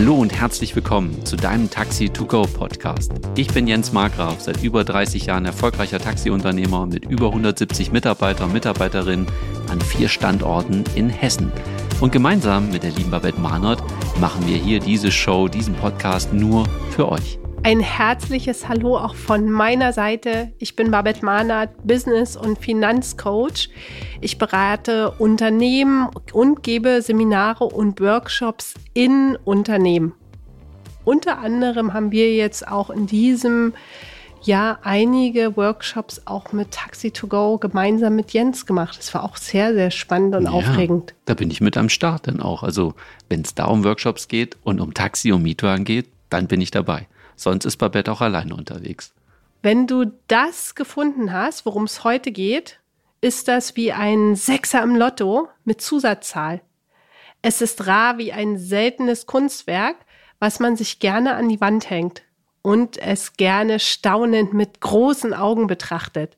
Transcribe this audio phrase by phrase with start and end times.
[0.00, 3.10] Hallo und herzlich willkommen zu deinem Taxi to Go Podcast.
[3.36, 8.52] Ich bin Jens Margraf, seit über 30 Jahren erfolgreicher Taxiunternehmer mit über 170 Mitarbeiter und
[8.52, 9.26] Mitarbeiterinnen
[9.68, 11.50] an vier Standorten in Hessen.
[12.00, 13.82] Und gemeinsam mit der lieben Babette Mahnert
[14.20, 17.40] machen wir hier diese Show, diesen Podcast nur für euch.
[17.68, 20.52] Ein herzliches Hallo auch von meiner Seite.
[20.58, 23.68] Ich bin Babette Mahnert, Business- und Finanzcoach.
[24.22, 30.14] Ich berate Unternehmen und gebe Seminare und Workshops in Unternehmen.
[31.04, 33.74] Unter anderem haben wir jetzt auch in diesem
[34.40, 38.96] Jahr einige Workshops auch mit Taxi to Go gemeinsam mit Jens gemacht.
[38.96, 41.14] Das war auch sehr, sehr spannend und ja, aufregend.
[41.26, 42.62] Da bin ich mit am Start dann auch.
[42.62, 42.94] Also
[43.28, 46.70] wenn es da um Workshops geht und um Taxi und Mietwagen geht, dann bin ich
[46.70, 47.06] dabei.
[47.38, 49.14] Sonst ist Babette auch alleine unterwegs.
[49.62, 52.80] Wenn du das gefunden hast, worum es heute geht,
[53.20, 56.60] ist das wie ein Sechser im Lotto mit Zusatzzahl.
[57.40, 59.96] Es ist rar wie ein seltenes Kunstwerk,
[60.40, 62.22] was man sich gerne an die Wand hängt
[62.62, 66.36] und es gerne staunend mit großen Augen betrachtet.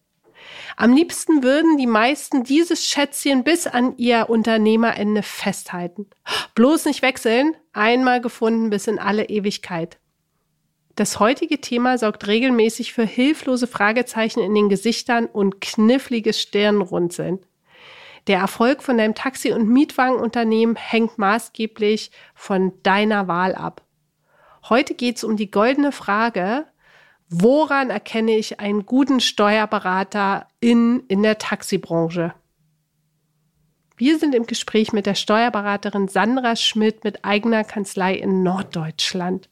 [0.77, 6.09] Am liebsten würden die meisten dieses Schätzchen bis an ihr Unternehmerende festhalten.
[6.55, 9.99] Bloß nicht wechseln, einmal gefunden bis in alle Ewigkeit.
[11.01, 17.39] Das heutige Thema sorgt regelmäßig für hilflose Fragezeichen in den Gesichtern und knifflige Stirnrunzeln.
[18.27, 23.81] Der Erfolg von deinem Taxi- und Mietwagenunternehmen hängt maßgeblich von deiner Wahl ab.
[24.69, 26.67] Heute geht es um die goldene Frage,
[27.31, 32.35] woran erkenne ich einen guten Steuerberater in, in der Taxibranche?
[33.97, 39.49] Wir sind im Gespräch mit der Steuerberaterin Sandra Schmidt mit eigener Kanzlei in Norddeutschland.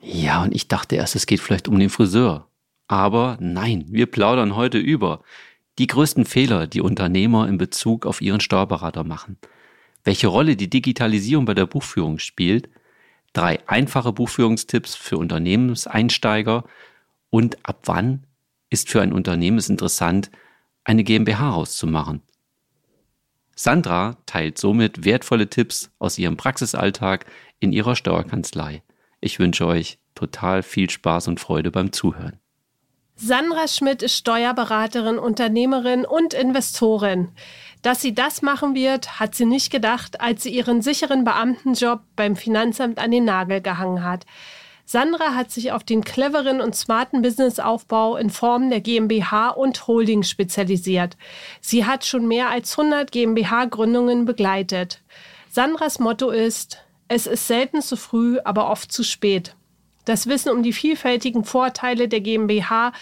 [0.00, 2.48] Ja, und ich dachte erst, es geht vielleicht um den Friseur.
[2.86, 5.22] Aber nein, wir plaudern heute über
[5.78, 9.38] die größten Fehler, die Unternehmer in Bezug auf ihren Steuerberater machen.
[10.04, 12.68] Welche Rolle die Digitalisierung bei der Buchführung spielt.
[13.32, 16.64] Drei einfache Buchführungstipps für Unternehmenseinsteiger.
[17.30, 18.24] Und ab wann
[18.70, 20.30] ist für ein Unternehmen es interessant,
[20.84, 22.22] eine GmbH auszumachen.
[23.54, 27.26] Sandra teilt somit wertvolle Tipps aus ihrem Praxisalltag
[27.60, 28.82] in ihrer Steuerkanzlei.
[29.20, 32.38] Ich wünsche euch total viel Spaß und Freude beim Zuhören.
[33.20, 37.30] Sandra Schmidt ist Steuerberaterin, Unternehmerin und Investorin.
[37.82, 42.36] Dass sie das machen wird, hat sie nicht gedacht, als sie ihren sicheren Beamtenjob beim
[42.36, 44.24] Finanzamt an den Nagel gehangen hat.
[44.84, 50.22] Sandra hat sich auf den cleveren und smarten Businessaufbau in Form der GmbH und Holding
[50.22, 51.16] spezialisiert.
[51.60, 55.02] Sie hat schon mehr als 100 GmbH-Gründungen begleitet.
[55.50, 59.56] Sandras Motto ist, es ist selten zu früh, aber oft zu spät.
[60.04, 62.92] Das Wissen um die vielfältigen Vorteile der GmbH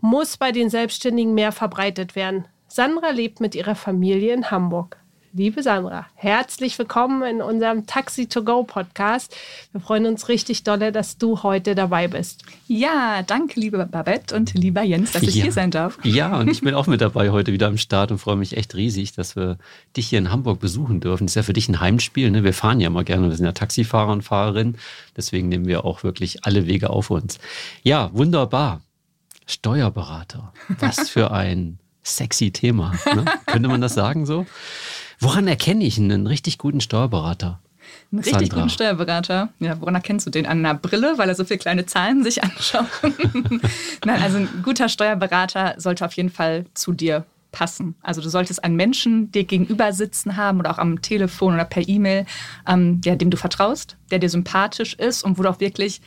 [0.00, 2.46] muss bei den Selbstständigen mehr verbreitet werden.
[2.68, 4.98] Sandra lebt mit ihrer Familie in Hamburg.
[5.36, 9.34] Liebe Sandra, herzlich willkommen in unserem Taxi to Go Podcast.
[9.72, 12.44] Wir freuen uns richtig dolle, dass du heute dabei bist.
[12.68, 15.42] Ja, danke, liebe Babette und lieber Jens, dass ich ja.
[15.42, 15.98] hier sein darf.
[16.04, 18.76] Ja, und ich bin auch mit dabei heute wieder am Start und freue mich echt
[18.76, 19.58] riesig, dass wir
[19.96, 21.26] dich hier in Hamburg besuchen dürfen.
[21.26, 22.30] Das ist ja für dich ein Heimspiel.
[22.30, 22.44] Ne?
[22.44, 24.78] Wir fahren ja immer gerne, wir sind ja Taxifahrer und Fahrerinnen.
[25.16, 27.40] Deswegen nehmen wir auch wirklich alle Wege auf uns.
[27.82, 28.82] Ja, wunderbar.
[29.46, 30.52] Steuerberater.
[30.78, 32.94] Was für ein sexy Thema.
[33.12, 33.24] Ne?
[33.46, 34.46] Könnte man das sagen so?
[35.20, 37.60] Woran erkenne ich einen richtig guten Steuerberater?
[38.10, 38.56] Einen richtig Sandra.
[38.56, 39.48] guten Steuerberater.
[39.60, 40.46] Ja, woran erkennst du den?
[40.46, 42.86] An einer Brille, weil er so viele kleine Zahlen sich anschaut?
[44.04, 47.94] Nein, also ein guter Steuerberater sollte auf jeden Fall zu dir passen.
[48.02, 51.88] Also du solltest einen Menschen dir gegenüber sitzen haben oder auch am Telefon oder per
[51.88, 52.26] E-Mail,
[52.68, 56.00] ähm, ja, dem du vertraust, der dir sympathisch ist und wo du auch wirklich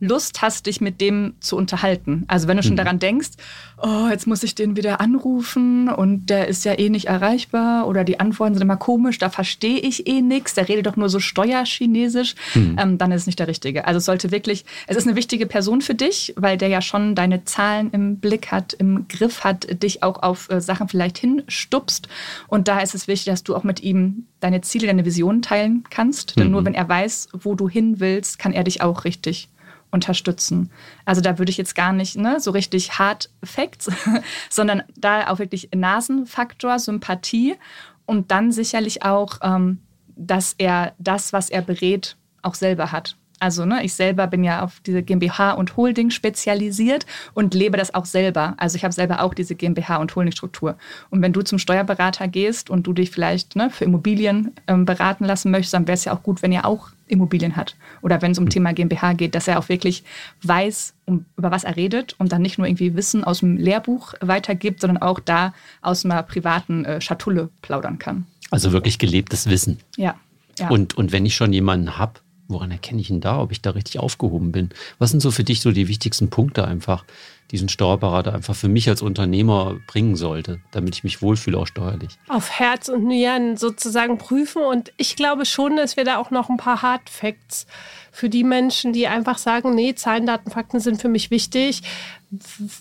[0.00, 2.24] Lust hast, dich mit dem zu unterhalten.
[2.26, 2.78] Also wenn du schon mhm.
[2.78, 3.30] daran denkst,
[3.82, 8.02] oh, jetzt muss ich den wieder anrufen und der ist ja eh nicht erreichbar oder
[8.02, 11.20] die Antworten sind immer komisch, da verstehe ich eh nichts, der redet doch nur so
[11.20, 12.76] Steuerchinesisch, mhm.
[12.78, 13.86] ähm, dann ist es nicht der Richtige.
[13.86, 17.14] Also es sollte wirklich, es ist eine wichtige Person für dich, weil der ja schon
[17.14, 22.08] deine Zahlen im Blick hat, im Griff hat, dich auch auf äh, Sachen vielleicht hinstupst
[22.48, 25.84] und da ist es wichtig, dass du auch mit ihm deine Ziele, deine Visionen teilen
[25.90, 26.52] kannst, denn mhm.
[26.52, 29.50] nur wenn er weiß, wo du hin willst, kann er dich auch richtig
[29.90, 30.70] unterstützen.
[31.04, 33.90] Also da würde ich jetzt gar nicht ne, so richtig Hard Facts,
[34.50, 37.56] sondern da auch wirklich Nasenfaktor, Sympathie
[38.06, 39.80] und dann sicherlich auch, ähm,
[40.16, 43.16] dass er das, was er berät, auch selber hat.
[43.40, 47.94] Also ne, ich selber bin ja auf diese GmbH und Holding spezialisiert und lebe das
[47.94, 48.54] auch selber.
[48.58, 50.76] Also ich habe selber auch diese GmbH und Holdingstruktur.
[51.08, 55.24] Und wenn du zum Steuerberater gehst und du dich vielleicht ne, für Immobilien ähm, beraten
[55.24, 57.76] lassen möchtest, dann wäre es ja auch gut, wenn ihr auch Immobilien hat.
[58.02, 60.04] Oder wenn es um Thema GmbH geht, dass er auch wirklich
[60.42, 64.14] weiß, um, über was er redet und dann nicht nur irgendwie Wissen aus dem Lehrbuch
[64.20, 68.26] weitergibt, sondern auch da aus einer privaten äh, Schatulle plaudern kann.
[68.50, 69.78] Also wirklich gelebtes Wissen.
[69.96, 70.16] Ja.
[70.58, 70.68] ja.
[70.68, 72.20] Und, und wenn ich schon jemanden habe,
[72.50, 74.70] woran erkenne ich denn da, ob ich da richtig aufgehoben bin?
[74.98, 77.04] Was sind so für dich so die wichtigsten Punkte einfach,
[77.50, 82.18] diesen Steuerberater einfach für mich als Unternehmer bringen sollte, damit ich mich wohlfühle, auch steuerlich?
[82.28, 84.62] Auf Herz und Nieren sozusagen prüfen.
[84.62, 87.66] Und ich glaube schon, dass wir da auch noch ein paar Hard Facts
[88.12, 91.82] für die Menschen, die einfach sagen, nee, Zahlen, Daten, Fakten sind für mich wichtig,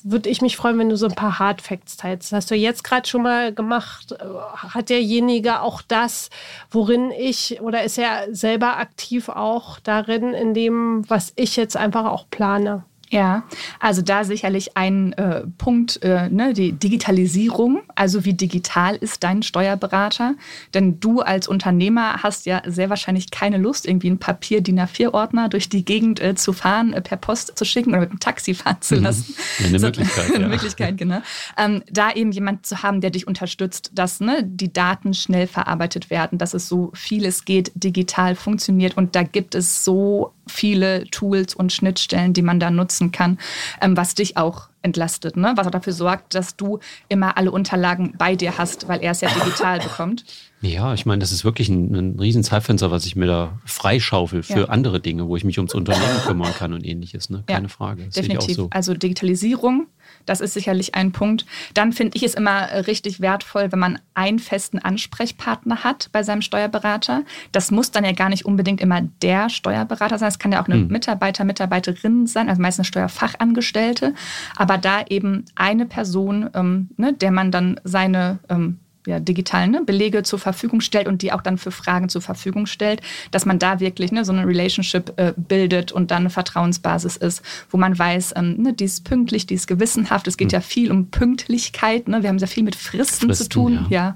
[0.03, 2.31] würde ich mich freuen, wenn du so ein paar Hard Facts teilst.
[2.31, 4.15] Das hast du jetzt gerade schon mal gemacht.
[4.55, 6.29] Hat derjenige auch das,
[6.69, 12.05] worin ich, oder ist er selber aktiv auch darin, in dem, was ich jetzt einfach
[12.05, 12.83] auch plane?
[13.11, 13.43] Ja,
[13.79, 17.81] also da sicherlich ein äh, Punkt, äh, ne, die Digitalisierung.
[17.95, 20.35] Also wie digital ist dein Steuerberater?
[20.75, 25.69] Denn du als Unternehmer hast ja sehr wahrscheinlich keine Lust, irgendwie einen Papier-DIN A4-Ordner durch
[25.69, 28.77] die Gegend äh, zu fahren, äh, per Post zu schicken oder mit dem Taxi fahren
[28.81, 29.03] zu mhm.
[29.03, 29.35] lassen.
[29.57, 30.31] Ja, eine Möglichkeit.
[30.35, 31.21] eine Möglichkeit, genau.
[31.57, 36.11] Ähm, da eben jemand zu haben, der dich unterstützt, dass ne, die Daten schnell verarbeitet
[36.11, 38.97] werden, dass es so vieles geht, digital funktioniert.
[38.97, 43.37] Und da gibt es so viele Tools und Schnittstellen, die man da nutzen kann,
[43.81, 45.53] ähm, was dich auch entlastet, ne?
[45.55, 46.79] was auch dafür sorgt, dass du
[47.09, 50.23] immer alle Unterlagen bei dir hast, weil er es ja digital bekommt.
[50.61, 54.43] Ja, ich meine, das ist wirklich ein, ein riesen Zeitfenster, was ich mir da freischaufel
[54.43, 54.65] für ja.
[54.65, 57.29] andere Dinge, wo ich mich ums Unternehmen kümmern kann und ähnliches.
[57.29, 57.43] Ne?
[57.47, 58.05] Keine ja, Frage.
[58.05, 58.55] Das definitiv.
[58.55, 58.67] So.
[58.71, 59.87] Also Digitalisierung
[60.25, 61.45] das ist sicherlich ein Punkt.
[61.73, 66.23] Dann finde ich es immer äh, richtig wertvoll, wenn man einen festen Ansprechpartner hat bei
[66.23, 67.23] seinem Steuerberater.
[67.51, 70.29] Das muss dann ja gar nicht unbedingt immer der Steuerberater sein.
[70.29, 70.87] Es kann ja auch eine hm.
[70.87, 74.13] Mitarbeiter, Mitarbeiterin sein, also meistens Steuerfachangestellte.
[74.55, 79.81] Aber da eben eine Person, ähm, ne, der man dann seine ähm, ja, digitalen ne,
[79.83, 83.01] Belege zur Verfügung stellt und die auch dann für Fragen zur Verfügung stellt,
[83.31, 87.41] dass man da wirklich ne, so eine Relationship äh, bildet und dann eine Vertrauensbasis ist,
[87.69, 90.27] wo man weiß, ähm, ne, die ist pünktlich, die ist gewissenhaft.
[90.27, 90.53] Es geht mhm.
[90.53, 92.07] ja viel um Pünktlichkeit.
[92.07, 92.21] Ne?
[92.21, 93.87] Wir haben sehr viel mit Fristen, Fristen zu tun.
[93.89, 94.09] Ja.
[94.09, 94.13] ja.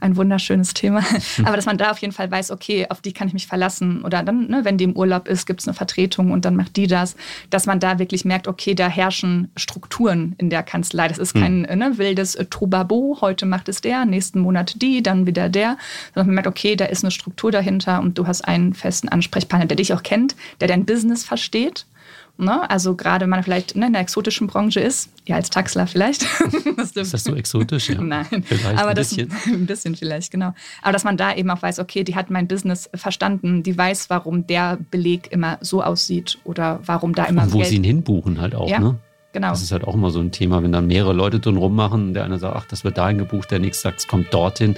[0.00, 1.00] ein wunderschönes Thema.
[1.00, 1.44] Mhm.
[1.46, 4.04] Aber dass man da auf jeden Fall weiß, okay, auf die kann ich mich verlassen.
[4.04, 6.76] Oder dann, ne, wenn die im Urlaub ist, gibt es eine Vertretung und dann macht
[6.76, 7.16] die das.
[7.48, 11.08] Dass man da wirklich merkt, okay, da herrschen Strukturen in der Kanzlei.
[11.08, 11.78] Das ist kein mhm.
[11.78, 15.78] ne, wildes äh, Tobabo, heute macht es der, nächsten nächsten Monat die, dann wieder der.
[16.14, 19.66] Sondern man merkt, okay, da ist eine Struktur dahinter und du hast einen festen Ansprechpartner,
[19.66, 21.86] der dich auch kennt, der dein Business versteht.
[22.36, 22.68] Ne?
[22.68, 26.26] Also gerade wenn man vielleicht ne, in der exotischen Branche ist, ja als Taxler vielleicht.
[26.76, 27.90] das ist das so exotisch?
[27.90, 28.00] Ja.
[28.00, 29.28] Nein, vielleicht aber ein bisschen.
[29.28, 30.52] Das, ein bisschen vielleicht, genau.
[30.82, 34.10] Aber dass man da eben auch weiß, okay, die hat mein Business verstanden, die weiß,
[34.10, 37.84] warum der Beleg immer so aussieht oder warum da immer Und wo Geld sie ihn
[37.84, 38.80] hinbuchen halt auch, ja.
[38.80, 38.98] ne?
[39.34, 39.50] Genau.
[39.50, 42.14] Das ist halt auch immer so ein Thema, wenn dann mehrere Leute drin rummachen.
[42.14, 44.76] Der eine sagt, ach, das wird dahin gebucht, der nächste sagt, es kommt dorthin.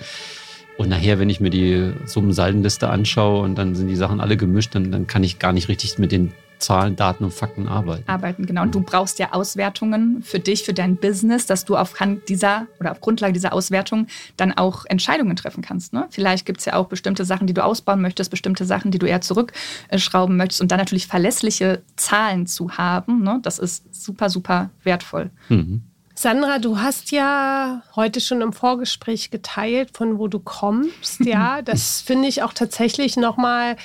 [0.79, 4.75] Und nachher, wenn ich mir die Summensaldenliste anschaue und dann sind die Sachen alle gemischt,
[4.75, 8.08] dann, dann kann ich gar nicht richtig mit den Zahlen, Daten und Fakten arbeiten.
[8.08, 8.62] Arbeiten, genau.
[8.62, 12.93] Und du brauchst ja Auswertungen für dich, für dein Business, dass du aufgrund dieser oder
[12.93, 14.06] auf Grundlage dieser Auswertung
[14.37, 15.93] dann auch Entscheidungen treffen kannst.
[15.93, 16.06] Ne?
[16.11, 19.06] Vielleicht gibt es ja auch bestimmte Sachen, die du ausbauen möchtest, bestimmte Sachen, die du
[19.06, 23.23] eher zurückschrauben möchtest und dann natürlich verlässliche Zahlen zu haben.
[23.23, 23.41] Ne?
[23.43, 25.31] Das ist super, super wertvoll.
[25.49, 25.82] Mhm.
[26.19, 31.20] Sandra, du hast ja heute schon im Vorgespräch geteilt, von wo du kommst.
[31.26, 33.76] Ja, das finde ich auch tatsächlich nochmal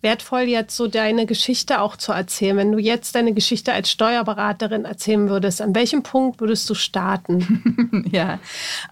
[0.00, 2.56] wertvoll, jetzt so deine Geschichte auch zu erzählen.
[2.56, 8.04] Wenn du jetzt deine Geschichte als Steuerberaterin erzählen würdest, an welchem Punkt würdest du starten?
[8.12, 8.38] ja,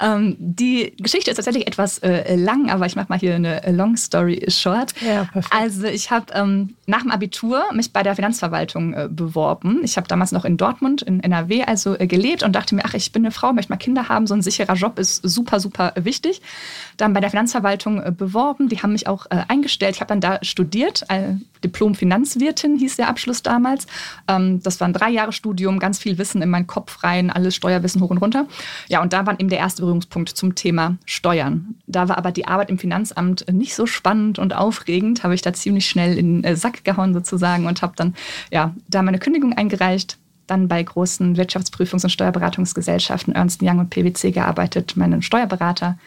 [0.00, 3.96] ähm, die Geschichte ist tatsächlich etwas äh, lang, aber ich mache mal hier eine Long
[3.96, 4.94] Story Short.
[5.00, 5.54] Ja, perfekt.
[5.56, 9.82] Also ich habe ähm, nach dem Abitur mich bei der Finanzverwaltung äh, beworben.
[9.84, 12.94] Ich habe damals noch in Dortmund, in NRW, also äh, gelebt und dachte mir, ach,
[12.94, 15.92] ich bin eine Frau, möchte mal Kinder haben, so ein sicherer Job ist super, super
[15.94, 16.42] wichtig.
[16.96, 19.94] Dann bei der Finanzverwaltung äh, beworben, die haben mich auch äh, eingestellt.
[19.94, 23.86] Ich habe dann da studiert studiert, Diplom-Finanzwirtin hieß der Abschluss damals.
[24.28, 27.56] Ähm, das war ein drei Jahre Studium, ganz viel Wissen in meinen Kopf rein, alles
[27.56, 28.46] Steuerwissen hoch und runter.
[28.88, 31.74] Ja, und da war eben der erste Berührungspunkt zum Thema Steuern.
[31.86, 35.52] Da war aber die Arbeit im Finanzamt nicht so spannend und aufregend, habe ich da
[35.52, 38.14] ziemlich schnell in den Sack gehauen sozusagen und habe dann
[38.50, 44.30] ja, da meine Kündigung eingereicht dann bei großen Wirtschaftsprüfungs- und Steuerberatungsgesellschaften Ernst Young und PwC
[44.30, 45.98] gearbeitet, meinen Steuerberater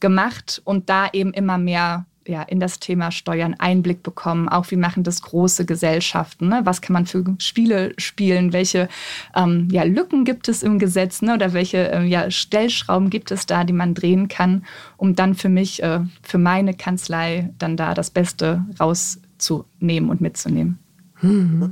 [0.00, 4.48] gemacht und da eben immer mehr ja, in das Thema Steuern Einblick bekommen.
[4.48, 6.48] Auch wie machen das große Gesellschaften?
[6.48, 6.60] Ne?
[6.64, 8.52] Was kann man für Spiele spielen?
[8.52, 8.88] Welche
[9.34, 11.22] ähm, ja, Lücken gibt es im Gesetz?
[11.22, 11.34] Ne?
[11.34, 14.64] Oder welche äh, ja, Stellschrauben gibt es da, die man drehen kann,
[14.96, 20.78] um dann für mich, äh, für meine Kanzlei, dann da das Beste rauszunehmen und mitzunehmen?
[21.16, 21.70] Hm.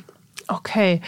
[0.49, 1.01] Okay.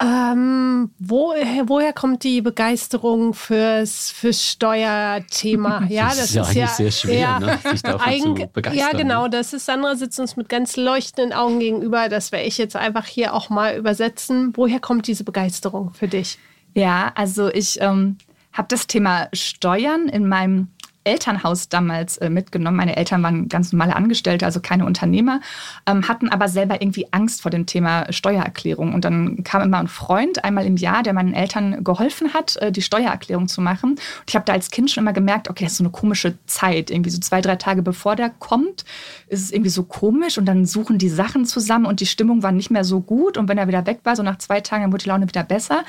[0.00, 5.82] Ähm, wo, woher kommt die Begeisterung fürs, fürs Steuerthema?
[5.88, 8.78] Ja, das, das ist, ja ist ja sehr schwer, ja, ne, sich dafür zu begeistern.
[8.78, 12.08] Ja, genau, das ist, Sandra sitzt uns mit ganz leuchtenden Augen gegenüber.
[12.08, 14.52] Das werde ich jetzt einfach hier auch mal übersetzen.
[14.54, 16.38] Woher kommt diese Begeisterung für dich?
[16.74, 18.18] Ja, also ich ähm,
[18.52, 20.68] habe das Thema Steuern in meinem
[21.08, 22.76] Elternhaus damals äh, mitgenommen.
[22.76, 25.40] Meine Eltern waren ganz normale Angestellte, also keine Unternehmer,
[25.86, 28.92] ähm, hatten aber selber irgendwie Angst vor dem Thema Steuererklärung.
[28.92, 32.70] Und dann kam immer ein Freund einmal im Jahr, der meinen Eltern geholfen hat, äh,
[32.70, 33.92] die Steuererklärung zu machen.
[33.92, 36.34] Und ich habe da als Kind schon immer gemerkt, okay, das ist so eine komische
[36.46, 36.90] Zeit.
[36.90, 38.84] Irgendwie so zwei, drei Tage bevor der kommt,
[39.28, 42.52] ist es irgendwie so komisch und dann suchen die Sachen zusammen und die Stimmung war
[42.52, 43.38] nicht mehr so gut.
[43.38, 45.44] Und wenn er wieder weg war, so nach zwei Tagen, dann wurde die Laune wieder
[45.44, 45.84] besser.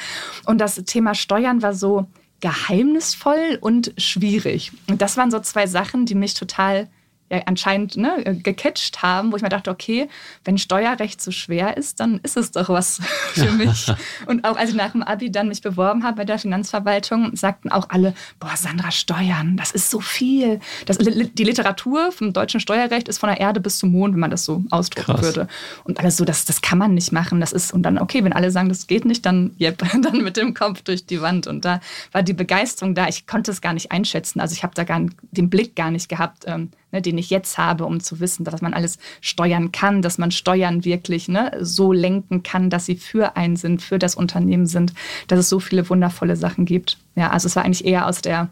[0.45, 2.07] Und das Thema Steuern war so
[2.39, 4.71] geheimnisvoll und schwierig.
[4.89, 6.87] Und das waren so zwei Sachen, die mich total
[7.29, 10.09] ja anscheinend ne, äh, gecatcht haben, wo ich mir dachte, okay,
[10.43, 12.99] wenn Steuerrecht so schwer ist, dann ist es doch was
[13.33, 13.91] für mich.
[14.25, 17.69] und auch als ich nach dem Abi dann mich beworben habe bei der Finanzverwaltung, sagten
[17.71, 20.59] auch alle, boah, Sandra, Steuern, das ist so viel.
[20.85, 24.31] Das, die Literatur vom deutschen Steuerrecht ist von der Erde bis zum Mond, wenn man
[24.31, 25.21] das so ausdrucken Krass.
[25.21, 25.47] würde.
[25.83, 27.39] Und alles so, das, das kann man nicht machen.
[27.39, 30.37] Das ist, und dann, okay, wenn alle sagen, das geht nicht, dann, yep, dann mit
[30.37, 31.47] dem Kopf durch die Wand.
[31.47, 31.79] Und da
[32.11, 33.07] war die Begeisterung da.
[33.07, 34.39] Ich konnte es gar nicht einschätzen.
[34.39, 34.99] Also ich habe da gar
[35.31, 38.61] den Blick gar nicht gehabt, ähm, ne, den ich jetzt habe, um zu wissen, dass
[38.61, 43.35] man alles steuern kann, dass man Steuern wirklich ne, so lenken kann, dass sie für
[43.35, 44.93] einen sind, für das Unternehmen sind,
[45.27, 46.97] dass es so viele wundervolle Sachen gibt.
[47.15, 48.49] Ja, also es war eigentlich eher aus der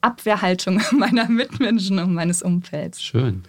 [0.00, 3.02] Abwehrhaltung meiner Mitmenschen und meines Umfelds.
[3.02, 3.42] Schön.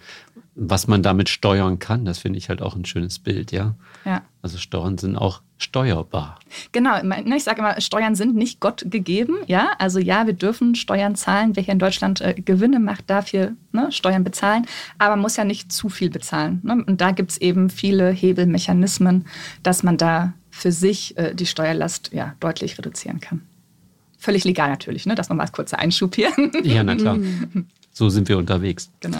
[0.60, 3.76] Was man damit steuern kann, das finde ich halt auch ein schönes Bild, ja.
[4.04, 4.22] Ja.
[4.42, 6.38] Also Steuern sind auch steuerbar.
[6.72, 9.36] Genau, ne, ich sage immer, Steuern sind nicht Gott gegeben.
[9.46, 11.54] Ja, also ja, wir dürfen Steuern zahlen.
[11.54, 14.66] Wer hier in Deutschland äh, Gewinne macht, darf hier ne, Steuern bezahlen.
[14.98, 16.60] Aber man muss ja nicht zu viel bezahlen.
[16.64, 16.84] Ne?
[16.86, 19.26] Und da gibt es eben viele Hebelmechanismen,
[19.62, 23.42] dass man da für sich äh, die Steuerlast ja, deutlich reduzieren kann.
[24.18, 25.14] Völlig legal natürlich, ne?
[25.14, 26.32] das nochmal als kurzer Einschub hier.
[26.64, 27.18] Ja, na klar.
[27.92, 28.92] So sind wir unterwegs.
[29.00, 29.18] Genau.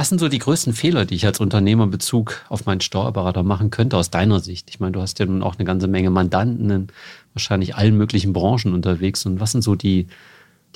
[0.00, 3.42] Was sind so die größten Fehler, die ich als Unternehmer in Bezug auf meinen Steuerberater
[3.42, 4.70] machen könnte, aus deiner Sicht?
[4.70, 6.86] Ich meine, du hast ja nun auch eine ganze Menge Mandanten in
[7.34, 9.26] wahrscheinlich allen möglichen Branchen unterwegs.
[9.26, 10.06] Und was sind so die,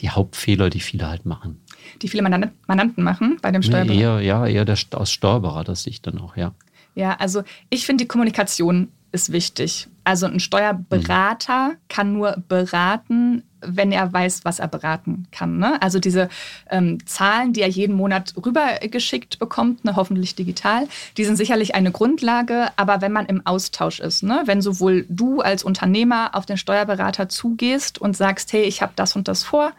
[0.00, 1.58] die Hauptfehler, die viele halt machen?
[2.02, 3.94] Die viele Mandanten machen bei dem Steuerberater?
[3.94, 6.52] Nee, eher, ja, eher der, aus Steuerberatersicht dann auch, ja.
[6.94, 9.88] Ja, also ich finde die Kommunikation ist wichtig.
[10.04, 11.76] Also ein Steuerberater mhm.
[11.88, 15.58] kann nur beraten, wenn er weiß, was er beraten kann.
[15.58, 15.80] Ne?
[15.82, 16.28] Also diese
[16.70, 21.92] ähm, Zahlen, die er jeden Monat rübergeschickt bekommt, ne, hoffentlich digital, die sind sicherlich eine
[21.92, 24.42] Grundlage, aber wenn man im Austausch ist, ne?
[24.46, 29.16] wenn sowohl du als Unternehmer auf den Steuerberater zugehst und sagst, hey, ich habe das
[29.16, 29.72] und das vor,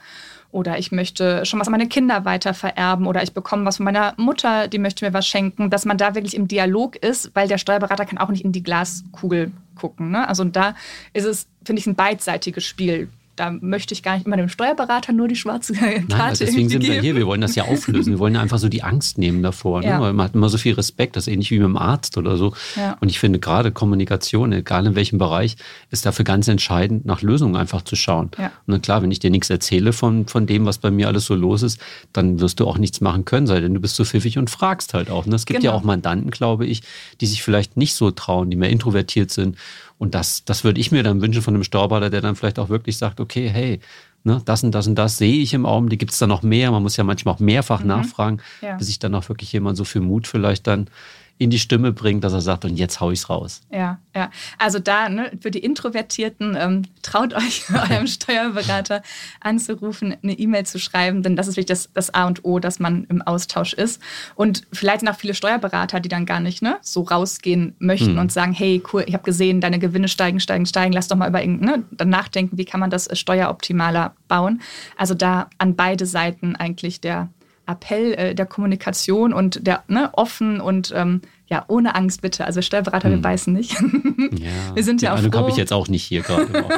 [0.56, 3.84] oder ich möchte schon was an meine Kinder weiter vererben oder ich bekomme was von
[3.84, 7.50] meiner Mutter, die möchte mir was schenken, dass man da wirklich im Dialog ist, weil
[7.50, 10.12] der Steuerberater kann auch nicht in die Glaskugel gucken.
[10.12, 10.26] Ne?
[10.26, 10.74] Also da
[11.12, 15.12] ist es, finde ich, ein beidseitiges Spiel da möchte ich gar nicht immer dem Steuerberater
[15.12, 17.02] nur die schwarze Karte Nein, also deswegen sind wir geben.
[17.02, 18.14] hier, wir wollen das ja auflösen.
[18.14, 19.82] Wir wollen ja einfach so die Angst nehmen davor.
[19.82, 19.88] Ne?
[19.88, 20.02] Ja.
[20.02, 22.38] Weil man hat immer so viel Respekt, das ist ähnlich wie mit dem Arzt oder
[22.38, 22.54] so.
[22.76, 22.98] Ja.
[23.02, 25.58] Und ich finde gerade Kommunikation, egal in welchem Bereich,
[25.92, 28.32] ist dafür ganz entscheidend, nach Lösungen einfach zu schauen.
[28.38, 28.52] Ja.
[28.68, 31.36] Und klar, wenn ich dir nichts erzähle von, von dem, was bei mir alles so
[31.36, 31.80] los ist,
[32.14, 34.94] dann wirst du auch nichts machen können, sei denn du bist so pfiffig und fragst
[34.94, 35.26] halt auch.
[35.26, 35.36] Und ne?
[35.36, 35.74] es gibt genau.
[35.74, 36.84] ja auch Mandanten, glaube ich,
[37.20, 39.58] die sich vielleicht nicht so trauen, die mehr introvertiert sind
[39.98, 42.70] und das, das würde ich mir dann wünschen von einem Steuerberater, der dann vielleicht auch
[42.70, 43.80] wirklich sagt, okay, hey,
[44.24, 46.72] ne, das und das und das sehe ich im Augenblick, gibt es da noch mehr?
[46.72, 47.88] Man muss ja manchmal auch mehrfach mhm.
[47.88, 48.76] nachfragen, ja.
[48.76, 50.90] bis sich dann auch wirklich jemand so viel Mut vielleicht dann
[51.38, 53.62] in die Stimme bringt, dass er sagt, und jetzt hau ich's raus.
[53.70, 54.30] Ja, ja.
[54.58, 59.02] Also da, ne, für die Introvertierten, ähm, traut euch, eurem Steuerberater
[59.42, 62.80] anzurufen, eine E-Mail zu schreiben, denn das ist wirklich das, das A und O, dass
[62.80, 64.02] man im Austausch ist.
[64.36, 68.20] Und vielleicht sind auch viele Steuerberater, die dann gar nicht ne, so rausgehen möchten hm.
[68.20, 71.28] und sagen, hey, cool, ich habe gesehen, deine Gewinne steigen, steigen, steigen, lass doch mal
[71.28, 74.62] über ne, dann nachdenken, wie kann man das steueroptimaler bauen.
[74.98, 77.30] Also da an beide Seiten eigentlich der
[77.68, 82.46] Appell äh, der Kommunikation und der ne, offen und ähm, ja, ohne Angst bitte.
[82.46, 83.18] Also Steuerberater, hm.
[83.18, 83.72] wir beißen nicht.
[84.32, 86.48] ja, wir sind ja, ja auch habe ich jetzt auch nicht hier gerade.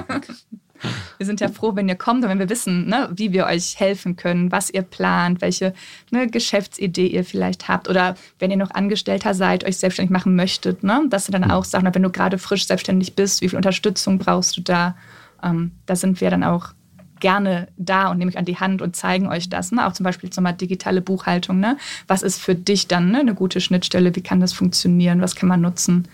[1.18, 3.80] wir sind ja froh, wenn ihr kommt und wenn wir wissen, ne, wie wir euch
[3.80, 5.74] helfen können, was ihr plant, welche
[6.12, 10.84] ne, Geschäftsidee ihr vielleicht habt oder wenn ihr noch Angestellter seid, euch selbstständig machen möchtet,
[10.84, 11.52] ne, dass ihr dann hm.
[11.52, 14.96] auch sagt, wenn du gerade frisch selbstständig bist, wie viel Unterstützung brauchst du da?
[15.44, 16.74] Ähm, da sind wir dann auch
[17.20, 19.72] gerne da und nehme ich an die Hand und zeigen euch das.
[19.72, 19.86] Ne?
[19.86, 21.60] Auch zum Beispiel zum digitale Buchhaltung.
[21.60, 21.78] Ne?
[22.08, 24.16] Was ist für dich dann ne, eine gute Schnittstelle?
[24.16, 25.22] Wie kann das funktionieren?
[25.22, 26.08] Was kann man nutzen?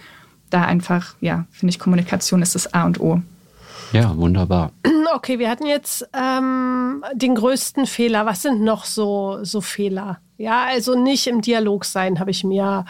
[0.50, 3.22] Da einfach, ja, finde ich, Kommunikation ist das A und O.
[3.92, 4.72] Ja, wunderbar.
[5.16, 8.26] Okay, wir hatten jetzt ähm, den größten Fehler.
[8.26, 10.18] Was sind noch so, so Fehler?
[10.40, 12.86] Ja, also nicht im Dialog sein, habe ich mir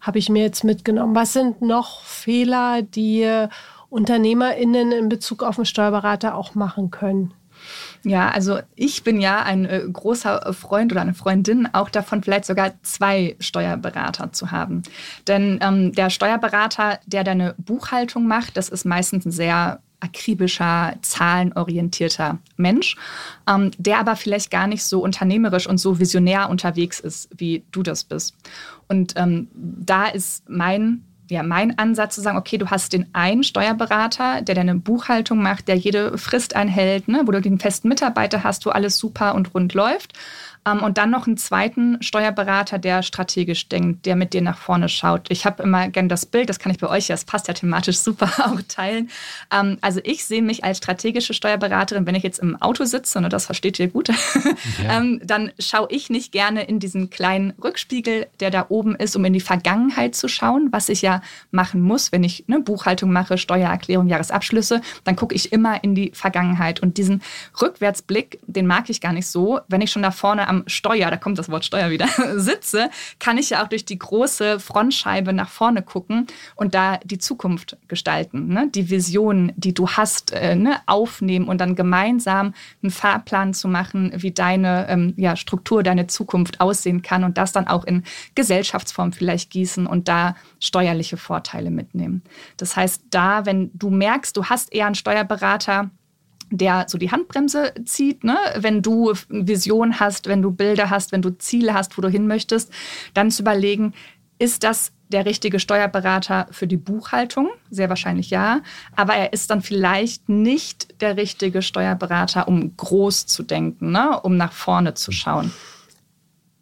[0.00, 1.14] habe ich mir jetzt mitgenommen.
[1.14, 3.46] Was sind noch Fehler, die
[3.90, 7.34] UnternehmerInnen in Bezug auf den Steuerberater auch machen können?
[8.02, 12.46] Ja, also ich bin ja ein äh, großer Freund oder eine Freundin auch davon, vielleicht
[12.46, 14.82] sogar zwei Steuerberater zu haben.
[15.26, 22.38] Denn ähm, der Steuerberater, der deine Buchhaltung macht, das ist meistens ein sehr akribischer, zahlenorientierter
[22.56, 22.96] Mensch,
[23.46, 27.82] ähm, der aber vielleicht gar nicht so unternehmerisch und so visionär unterwegs ist, wie du
[27.82, 28.34] das bist.
[28.88, 33.44] Und ähm, da ist mein ja, mein Ansatz zu sagen, okay, du hast den einen
[33.44, 38.44] Steuerberater, der deine Buchhaltung macht, der jede Frist einhält, ne, wo du den festen Mitarbeiter
[38.44, 40.12] hast, wo alles super und rund läuft.
[40.66, 44.88] Ähm, und dann noch einen zweiten Steuerberater, der strategisch denkt, der mit dir nach vorne
[44.88, 45.30] schaut.
[45.30, 47.98] Ich habe immer gern das Bild, das kann ich bei euch, das passt ja thematisch
[48.00, 49.10] super auch teilen.
[49.52, 53.32] Ähm, also ich sehe mich als strategische Steuerberaterin, wenn ich jetzt im Auto sitze, und
[53.32, 54.14] das versteht ihr gut, ja.
[54.98, 59.24] ähm, dann schaue ich nicht gerne in diesen kleinen Rückspiegel, der da oben ist, um
[59.24, 63.38] in die Vergangenheit zu schauen, was ich ja machen muss, wenn ich eine Buchhaltung mache,
[63.38, 66.80] Steuererklärung, Jahresabschlüsse, dann gucke ich immer in die Vergangenheit.
[66.80, 67.22] Und diesen
[67.60, 71.16] Rückwärtsblick, den mag ich gar nicht so, wenn ich schon da vorne am Steuer, da
[71.16, 75.48] kommt das Wort Steuer wieder, sitze, kann ich ja auch durch die große Frontscheibe nach
[75.48, 76.26] vorne gucken
[76.56, 78.68] und da die Zukunft gestalten, ne?
[78.74, 80.76] die Vision, die du hast, äh, ne?
[80.86, 82.52] aufnehmen und dann gemeinsam
[82.82, 87.52] einen Fahrplan zu machen, wie deine ähm, ja, Struktur, deine Zukunft aussehen kann und das
[87.52, 88.02] dann auch in
[88.34, 92.22] Gesellschaftsform vielleicht gießen und da steuerliche Vorteile mitnehmen.
[92.56, 95.90] Das heißt, da, wenn du merkst, du hast eher einen Steuerberater,
[96.50, 98.24] der so die Handbremse zieht.
[98.24, 98.36] Ne?
[98.56, 102.26] Wenn du Vision hast, wenn du Bilder hast, wenn du Ziele hast, wo du hin
[102.26, 102.72] möchtest,
[103.14, 103.94] dann zu überlegen,
[104.38, 107.50] ist das der richtige Steuerberater für die Buchhaltung?
[107.70, 108.60] Sehr wahrscheinlich ja.
[108.96, 114.20] Aber er ist dann vielleicht nicht der richtige Steuerberater, um groß zu denken, ne?
[114.20, 115.52] um nach vorne zu schauen.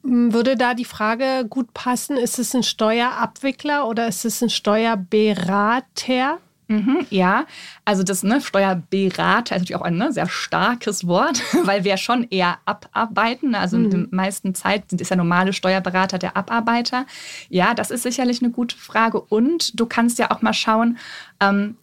[0.02, 6.38] Würde da die Frage gut passen, ist es ein Steuerabwickler oder ist es ein Steuerberater?
[6.70, 7.46] Mhm, ja,
[7.87, 12.26] also das ne, Steuerberater ist natürlich auch ein ne, sehr starkes Wort, weil wir schon
[12.28, 13.54] eher abarbeiten.
[13.54, 13.84] Also mhm.
[13.84, 17.06] in der meisten Zeit ist der normale Steuerberater der Abarbeiter.
[17.48, 19.18] Ja, das ist sicherlich eine gute Frage.
[19.18, 20.98] Und du kannst ja auch mal schauen,
[21.40, 21.76] ähm,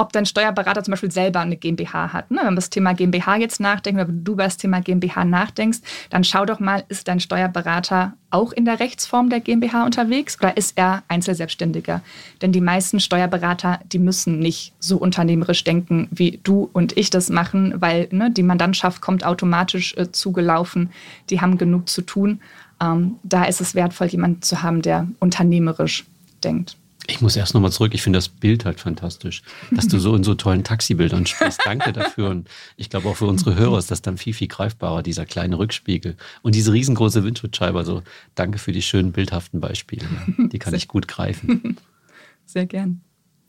[0.00, 2.30] ob dein Steuerberater zum Beispiel selber eine GmbH hat.
[2.30, 2.40] Ne?
[2.42, 6.24] Wenn wir das Thema GmbH jetzt nachdenken, wenn du über das Thema GmbH nachdenkst, dann
[6.24, 10.78] schau doch mal, ist dein Steuerberater auch in der Rechtsform der GmbH unterwegs oder ist
[10.78, 12.00] er Einzelselbstständiger?
[12.40, 17.28] Denn die meisten Steuerberater, die müssen nicht so unternehmerisch denken, wie du und ich das
[17.28, 20.90] machen, weil ne, die Mandantschaft kommt automatisch äh, zugelaufen.
[21.28, 22.40] Die haben genug zu tun.
[22.80, 26.06] Ähm, da ist es wertvoll, jemanden zu haben, der unternehmerisch
[26.42, 26.78] denkt.
[27.10, 27.92] Ich muss erst nochmal zurück.
[27.94, 31.60] Ich finde das Bild halt fantastisch, dass du so in so tollen Taxibildern sprichst.
[31.64, 32.30] Danke dafür.
[32.30, 35.58] Und ich glaube auch für unsere Hörer ist das dann viel, viel greifbarer, dieser kleine
[35.58, 36.16] Rückspiegel.
[36.42, 37.78] Und diese riesengroße Windschutzscheibe.
[37.78, 38.02] Also
[38.34, 40.06] danke für die schönen bildhaften Beispiele.
[40.38, 41.76] Die kann ich gut greifen.
[42.46, 43.00] Sehr gern.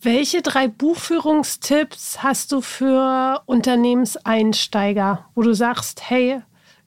[0.01, 6.41] Welche drei Buchführungstipps hast du für Unternehmenseinsteiger, wo du sagst, hey,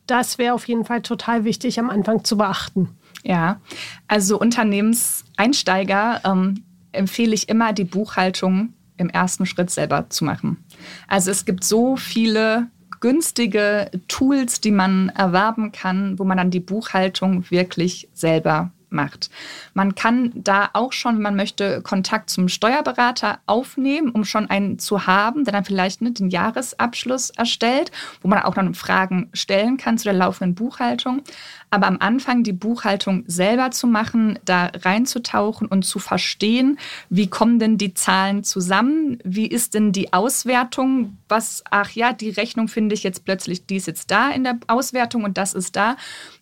[0.07, 2.97] das wäre auf jeden Fall total wichtig am Anfang zu beachten?
[3.25, 3.61] Ja,
[4.07, 10.65] also Unternehmenseinsteiger ähm, empfehle ich immer, die Buchhaltung im ersten Schritt selber zu machen.
[11.09, 12.69] Also es gibt so viele
[13.01, 19.31] günstige Tools, die man erwerben kann, wo man dann die Buchhaltung wirklich selber macht.
[19.75, 24.79] Man kann da auch schon, wenn man möchte, Kontakt zum Steuerberater aufnehmen, um schon einen
[24.79, 27.91] zu haben, der dann vielleicht ne, den Jahresabschluss erstellt,
[28.23, 31.23] wo man auch dann Fragen stellen kann zu der laufenden Buchhaltung.
[31.71, 36.79] Aber am Anfang die Buchhaltung selber zu machen, da reinzutauchen und zu verstehen,
[37.11, 39.19] wie kommen denn die Zahlen zusammen?
[39.25, 41.19] Wie ist denn die Auswertung?
[41.29, 44.59] Was, ach ja, die Rechnung finde ich jetzt plötzlich, die ist jetzt da in der
[44.69, 45.97] Auswertung und das ist da,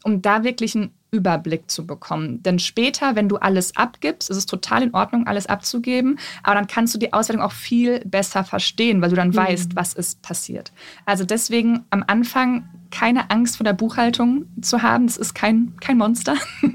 [0.05, 2.43] um da wirklich einen Überblick zu bekommen.
[2.43, 6.67] Denn später, wenn du alles abgibst, ist es total in Ordnung, alles abzugeben, aber dann
[6.67, 9.37] kannst du die Auswertung auch viel besser verstehen, weil du dann mhm.
[9.37, 10.73] weißt, was ist passiert.
[11.05, 15.07] Also deswegen am Anfang keine Angst vor der Buchhaltung zu haben.
[15.07, 16.37] Das ist kein, kein Monster.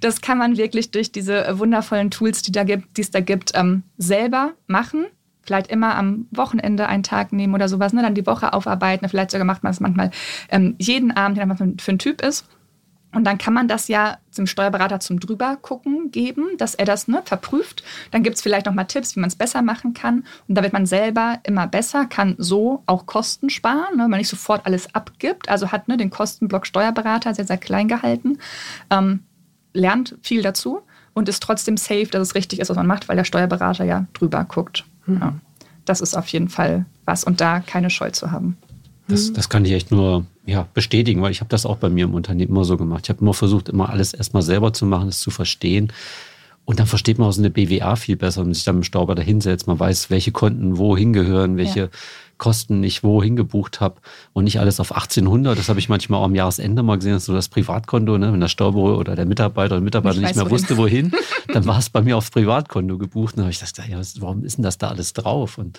[0.00, 3.52] Das kann man wirklich durch diese wundervollen Tools, die, da gibt, die es da gibt,
[3.54, 5.06] ähm, selber machen
[5.42, 8.02] vielleicht immer am Wochenende einen Tag nehmen oder sowas, ne?
[8.02, 9.08] dann die Woche aufarbeiten.
[9.08, 10.10] Vielleicht sogar macht man es manchmal
[10.50, 12.46] ähm, jeden Abend, je nachdem, was für ein Typ ist.
[13.12, 17.22] Und dann kann man das ja zum Steuerberater zum Drübergucken geben, dass er das ne,
[17.24, 17.82] verprüft.
[18.10, 20.24] Dann gibt es vielleicht nochmal Tipps, wie man es besser machen kann.
[20.48, 24.18] Und da wird man selber immer besser, kann so auch Kosten sparen, ne, wenn man
[24.18, 25.48] nicht sofort alles abgibt.
[25.48, 28.38] Also hat ne, den Kostenblock Steuerberater sehr, sehr klein gehalten,
[28.90, 29.20] ähm,
[29.72, 30.82] lernt viel dazu
[31.14, 34.06] und ist trotzdem safe, dass es richtig ist, was man macht, weil der Steuerberater ja
[34.12, 34.84] drüber guckt.
[35.06, 35.20] Mhm.
[35.20, 35.34] Ja.
[35.86, 38.58] Das ist auf jeden Fall was und da keine Scheu zu haben.
[39.08, 42.04] Das, das kann ich echt nur ja, bestätigen, weil ich habe das auch bei mir
[42.04, 43.02] im Unternehmen immer so gemacht.
[43.04, 45.92] Ich habe immer versucht, immer alles erstmal selber zu machen, es zu verstehen.
[46.64, 48.82] Und dann versteht man auch so eine BWA viel besser, wenn man sich dann im
[48.82, 49.68] Stauber da hinsetzt.
[49.68, 51.88] Man weiß, welche Konten wo hingehören, welche ja.
[52.38, 54.00] Kosten ich wo hingebucht habe
[54.32, 55.56] und nicht alles auf 1800.
[55.56, 58.32] Das habe ich manchmal auch am Jahresende mal gesehen, so das Privatkonto, ne?
[58.32, 60.52] wenn der Stauber oder der Mitarbeiter oder Mitarbeiter nicht, nicht mehr wohin.
[60.52, 61.12] wusste, wohin,
[61.52, 63.34] dann war es bei mir aufs Privatkonto gebucht.
[63.34, 65.58] Und dann habe ich gedacht, ja, warum ist denn das da alles drauf?
[65.58, 65.78] Und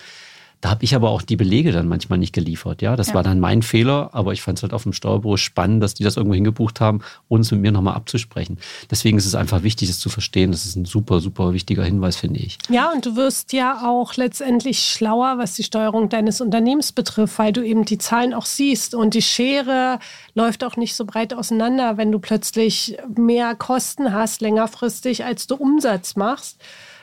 [0.60, 2.82] Da habe ich aber auch die Belege dann manchmal nicht geliefert.
[2.82, 3.14] Ja, das ja.
[3.14, 6.02] war dann mein Fehler, aber ich fand es halt auf dem Steuerbüro spannend, dass die
[6.02, 8.58] das irgendwo hingebucht haben, ohne es mit mir nochmal abzusprechen.
[8.90, 10.50] Deswegen ist es einfach wichtig, das zu verstehen.
[10.50, 12.58] Das ist ein super, super wichtiger Hinweis, finde ich.
[12.68, 17.52] Ja, und du wirst ja auch letztendlich schlauer, was die Steuerung deines Unternehmens betrifft, weil
[17.52, 20.00] du eben die Zahlen auch siehst und die Schere
[20.34, 25.54] läuft auch nicht so breit auseinander, wenn du plötzlich mehr Kosten hast längerfristig, als du
[25.54, 26.58] Umsatz machst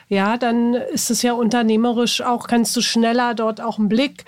[0.08, 4.24] ja, dann ist es ja unternehmerisch auch, kannst du schneller dort auch einen Blick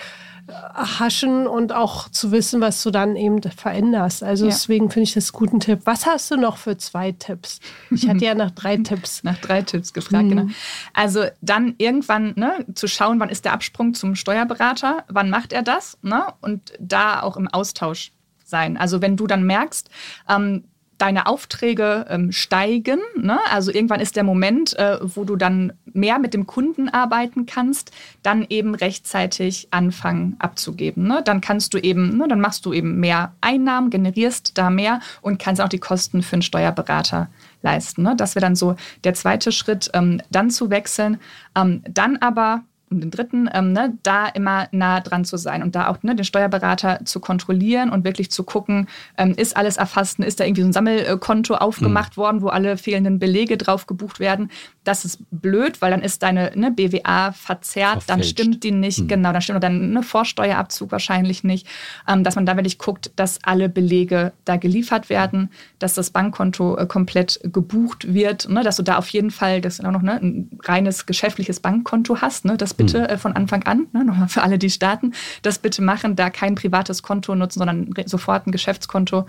[0.49, 4.25] äh, haschen und auch zu wissen, was du dann eben veränderst.
[4.25, 4.51] Also ja.
[4.51, 5.81] deswegen finde ich das einen guten Tipp.
[5.85, 7.61] Was hast du noch für zwei Tipps?
[7.91, 9.23] Ich hatte ja nach drei Tipps.
[9.23, 10.31] Nach drei Tipps gefragt, mhm.
[10.31, 10.47] genau.
[10.95, 15.63] Also dann irgendwann ne, zu schauen, wann ist der Absprung zum Steuerberater, wann macht er
[15.63, 16.25] das ne?
[16.41, 18.11] und da auch im Austausch
[18.45, 18.77] sein.
[18.77, 19.91] Also wenn du dann merkst,
[20.29, 20.65] ähm,
[20.99, 22.99] deine Aufträge ähm, steigen.
[23.17, 23.39] Ne?
[23.51, 27.93] Also irgendwann ist der Moment, äh, wo du dann mehr mit dem Kunden arbeiten kannst,
[28.23, 31.07] dann eben rechtzeitig anfangen abzugeben.
[31.07, 31.23] Ne?
[31.25, 35.39] Dann kannst du eben, ne, dann machst du eben mehr Einnahmen, generierst da mehr und
[35.39, 37.29] kannst auch die Kosten für einen Steuerberater
[37.63, 38.03] leisten.
[38.03, 38.15] Ne?
[38.17, 41.19] Das wäre dann so der zweite Schritt, ähm, dann zu wechseln.
[41.57, 45.75] Ähm, dann aber um den dritten, ähm, ne, da immer nah dran zu sein und
[45.75, 50.19] da auch ne, den Steuerberater zu kontrollieren und wirklich zu gucken, ähm, ist alles erfasst,
[50.19, 52.21] ist da irgendwie so ein Sammelkonto aufgemacht mhm.
[52.21, 54.51] worden, wo alle fehlenden Belege drauf gebucht werden.
[54.89, 58.09] Das ist blöd, weil dann ist deine ne, BWA verzerrt, Verfälscht.
[58.09, 59.09] dann stimmt die nicht, mhm.
[59.09, 61.67] genau, dann stimmt dann ne, Vorsteuerabzug wahrscheinlich nicht,
[62.09, 66.79] ähm, dass man da wirklich guckt, dass alle Belege da geliefert werden, dass das Bankkonto
[66.79, 70.15] äh, komplett gebucht wird, ne, dass du da auf jeden Fall das auch noch ne,
[70.23, 73.19] ein reines geschäftliches Bankkonto hast, ne, das bitte mhm.
[73.19, 77.03] von Anfang an, ne, nochmal für alle, die starten, das bitte machen, da kein privates
[77.03, 79.27] Konto nutzen, sondern sofort ein Geschäftskonto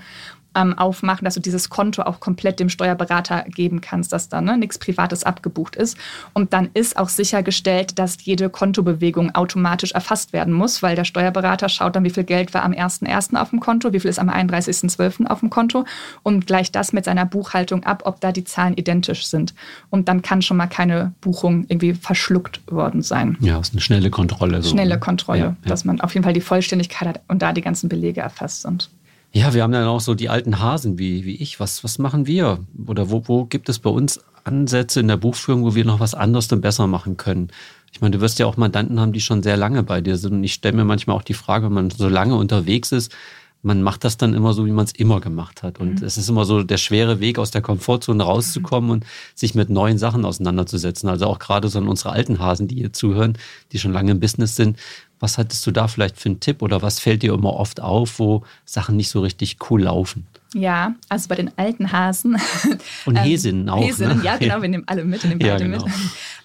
[0.55, 4.57] ähm, aufmachen, dass du dieses Konto auch komplett dem Steuerberater geben kannst, dass da ne,
[4.57, 5.97] nichts Privates abgebucht ist.
[6.33, 11.69] Und dann ist auch sichergestellt, dass jede Kontobewegung automatisch erfasst werden muss, weil der Steuerberater
[11.69, 13.35] schaut dann, wie viel Geld war am 1.1.
[13.35, 15.27] auf dem Konto, wie viel ist am 31.12.
[15.27, 15.85] auf dem Konto
[16.23, 19.53] und gleicht das mit seiner Buchhaltung ab, ob da die Zahlen identisch sind.
[19.89, 23.37] Und dann kann schon mal keine Buchung irgendwie verschluckt worden sein.
[23.39, 24.61] Ja, das ist eine schnelle Kontrolle.
[24.61, 24.69] So.
[24.71, 24.99] Schnelle ne?
[24.99, 25.55] Kontrolle, ja, ja.
[25.69, 28.89] dass man auf jeden Fall die Vollständigkeit hat und da die ganzen Belege erfasst sind.
[29.31, 31.59] Ja, wir haben dann auch so die alten Hasen wie, wie ich.
[31.59, 32.59] Was, was machen wir?
[32.87, 36.15] Oder wo, wo gibt es bei uns Ansätze in der Buchführung, wo wir noch was
[36.15, 37.49] anderes und besser machen können?
[37.91, 40.33] Ich meine, du wirst ja auch Mandanten haben, die schon sehr lange bei dir sind.
[40.33, 43.15] Und ich stelle mir manchmal auch die Frage, wenn man so lange unterwegs ist,
[43.61, 45.79] man macht das dann immer so, wie man es immer gemacht hat.
[45.79, 46.07] Und mhm.
[46.07, 48.91] es ist immer so der schwere Weg, aus der Komfortzone rauszukommen mhm.
[48.93, 51.09] und sich mit neuen Sachen auseinanderzusetzen.
[51.09, 53.37] Also auch gerade so an unsere alten Hasen, die hier zuhören,
[53.71, 54.77] die schon lange im Business sind.
[55.19, 58.19] Was hattest du da vielleicht für einen Tipp oder was fällt dir immer oft auf,
[58.19, 60.27] wo Sachen nicht so richtig cool laufen?
[60.53, 62.37] Ja, also bei den alten Hasen.
[63.05, 63.85] Und ähm, Häsinnen auch.
[63.85, 64.23] Häsinnen, ne?
[64.23, 65.83] ja, genau, wir nehmen alle mit, nehmen ja, genau.
[65.83, 65.93] mit.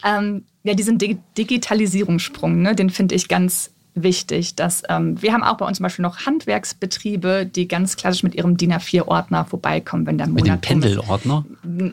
[0.04, 5.56] Ähm, ja, diesen Digitalisierungssprung, ne, den finde ich ganz wichtig, dass ähm, wir haben auch
[5.56, 10.18] bei uns zum Beispiel noch Handwerksbetriebe, die ganz klassisch mit ihrem DIN A4-Ordner vorbeikommen, wenn
[10.18, 11.44] der Monat Mit dem Pendelordner?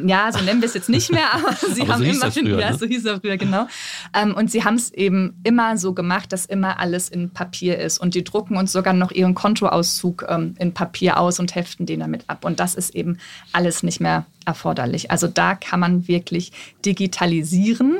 [0.06, 2.60] Ja, so nennen wir es jetzt nicht mehr, aber sie aber haben so immer, früher,
[2.62, 2.78] ja, ne?
[2.78, 3.68] so hieß er früher, genau.
[4.14, 8.00] Ähm, und sie haben es eben immer so gemacht, dass immer alles in Papier ist.
[8.00, 12.00] Und die drucken uns sogar noch ihren Kontoauszug ähm, in Papier aus und heften den
[12.00, 12.46] damit ab.
[12.46, 13.18] Und das ist eben
[13.52, 15.12] alles nicht mehr erforderlich.
[15.12, 16.52] Also da kann man wirklich
[16.84, 18.00] digitalisieren.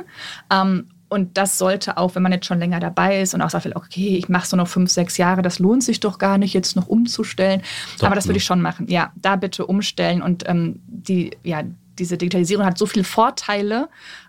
[1.12, 4.16] Und das sollte auch, wenn man jetzt schon länger dabei ist und auch sagt, okay,
[4.16, 6.88] ich mache so noch fünf, sechs Jahre, das lohnt sich doch gar nicht, jetzt noch
[6.88, 7.62] umzustellen.
[7.98, 8.86] Doch, Aber das würde ich schon machen.
[8.88, 10.22] Ja, da bitte umstellen.
[10.22, 11.62] Und ähm, die, ja,
[11.98, 13.88] diese Digitalisierung hat so viele Vorteile,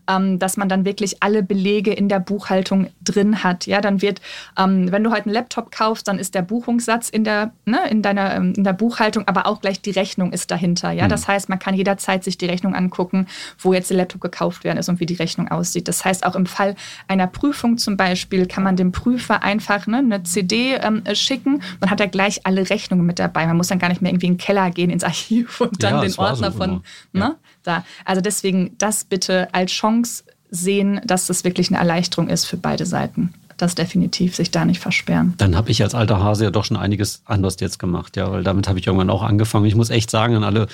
[0.10, 3.66] ähm, dass man dann wirklich alle Belege in der Buchhaltung drin hat.
[3.68, 4.22] Ja, dann wird,
[4.58, 8.02] ähm, wenn du heute einen Laptop kaufst, dann ist der Buchungssatz in der, ne, in
[8.02, 10.92] deiner, ähm, in der Buchhaltung, aber auch gleich die Rechnung ist dahinter.
[10.92, 11.10] Ja, mhm.
[11.10, 13.28] das heißt, man kann jederzeit sich die Rechnung angucken,
[13.60, 15.88] wo jetzt der Laptop gekauft werden ist und wie die Rechnung aussieht.
[15.88, 16.76] Das heißt, auch im Fall
[17.08, 21.62] einer Prüfung zum Beispiel kann man dem Prüfer einfach ne, eine CD ähm, schicken.
[21.80, 23.46] Man hat ja gleich alle Rechnungen mit dabei.
[23.48, 25.96] Man muss dann gar nicht mehr irgendwie in den Keller gehen ins Archiv und dann
[25.96, 27.36] ja, den Ordner so von, ne, ja.
[27.63, 27.86] Da.
[28.06, 32.86] Also deswegen das bitte als Chance sehen, dass das wirklich eine Erleichterung ist für beide
[32.86, 33.34] Seiten.
[33.58, 35.36] Das definitiv sich da nicht versperren.
[35.38, 38.43] Dann habe ich als alter Hase ja doch schon einiges anders jetzt gemacht, ja, weil
[38.43, 39.65] damit habe ich irgendwann auch angefangen.
[39.65, 40.67] Ich muss echt sagen an alle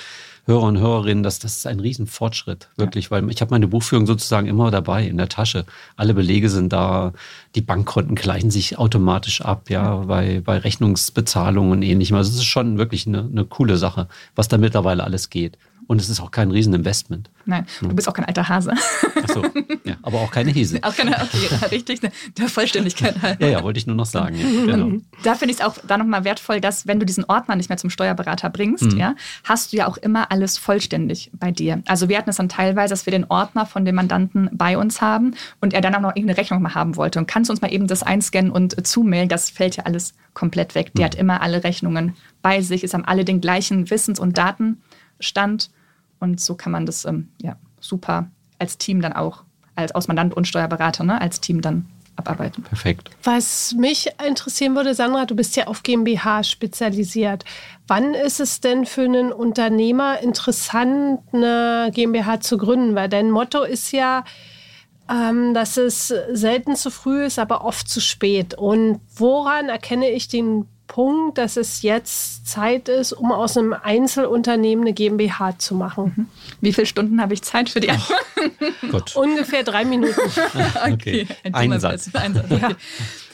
[0.46, 3.10] Hörer und Hörerinnen, dass das ist ein Riesenfortschritt, wirklich, ja.
[3.12, 5.66] weil ich habe meine Buchführung sozusagen immer dabei in der Tasche.
[5.96, 7.12] Alle Belege sind da,
[7.54, 9.96] die Bankkonten gleichen sich automatisch ab, ja, ja.
[10.06, 12.16] Bei, bei Rechnungsbezahlungen und ähnlichem.
[12.16, 15.58] Also es ist schon wirklich eine, eine coole Sache, was da mittlerweile alles geht.
[15.90, 17.30] Und es ist auch kein Rieseninvestment.
[17.46, 18.70] Nein, du bist auch kein alter Hase.
[19.24, 19.42] Achso,
[19.82, 20.78] ja, aber auch keine Hese.
[20.82, 23.40] auch keine, okay, richtig, ne, der Vollständigkeit halt.
[23.40, 24.36] Ja, ja, wollte ich nur noch sagen.
[24.36, 25.00] Ja, genau.
[25.24, 27.76] Da finde ich es auch da nochmal wertvoll, dass wenn du diesen Ordner nicht mehr
[27.76, 28.98] zum Steuerberater bringst, mhm.
[28.98, 31.82] ja, hast du ja auch immer alles vollständig bei dir.
[31.88, 35.00] Also wir hatten es dann teilweise, dass wir den Ordner von dem Mandanten bei uns
[35.00, 37.18] haben und er dann auch noch irgendeine Rechnung mal haben wollte.
[37.18, 39.28] Und kannst du uns mal eben das einscannen und äh, zumailen?
[39.28, 40.92] Das fällt ja alles komplett weg.
[40.94, 41.06] Der mhm.
[41.06, 45.70] hat immer alle Rechnungen bei sich, es haben alle den gleichen Wissens- und Datenstand.
[46.20, 50.46] Und so kann man das ähm, ja, super als Team dann auch, als Ausmandant und
[50.46, 52.62] Steuerberater, ne, als Team dann abarbeiten.
[52.62, 53.10] Perfekt.
[53.24, 57.44] Was mich interessieren würde, Sandra, du bist ja auf GmbH spezialisiert.
[57.86, 62.94] Wann ist es denn für einen Unternehmer interessant, eine GmbH zu gründen?
[62.94, 64.24] Weil dein Motto ist ja,
[65.10, 68.54] ähm, dass es selten zu früh ist, aber oft zu spät.
[68.54, 74.84] Und woran erkenne ich den Punkt, dass es jetzt Zeit ist, um aus einem Einzelunternehmen
[74.84, 76.12] eine GmbH zu machen.
[76.16, 76.26] Mhm.
[76.60, 79.12] Wie viele Stunden habe ich Zeit für die Antwort?
[79.14, 80.20] Oh, Ungefähr drei Minuten.
[80.92, 82.10] okay, Ein Satz.
[82.12, 82.50] Ein Satz.
[82.50, 82.60] Okay.
[82.60, 82.70] Ja.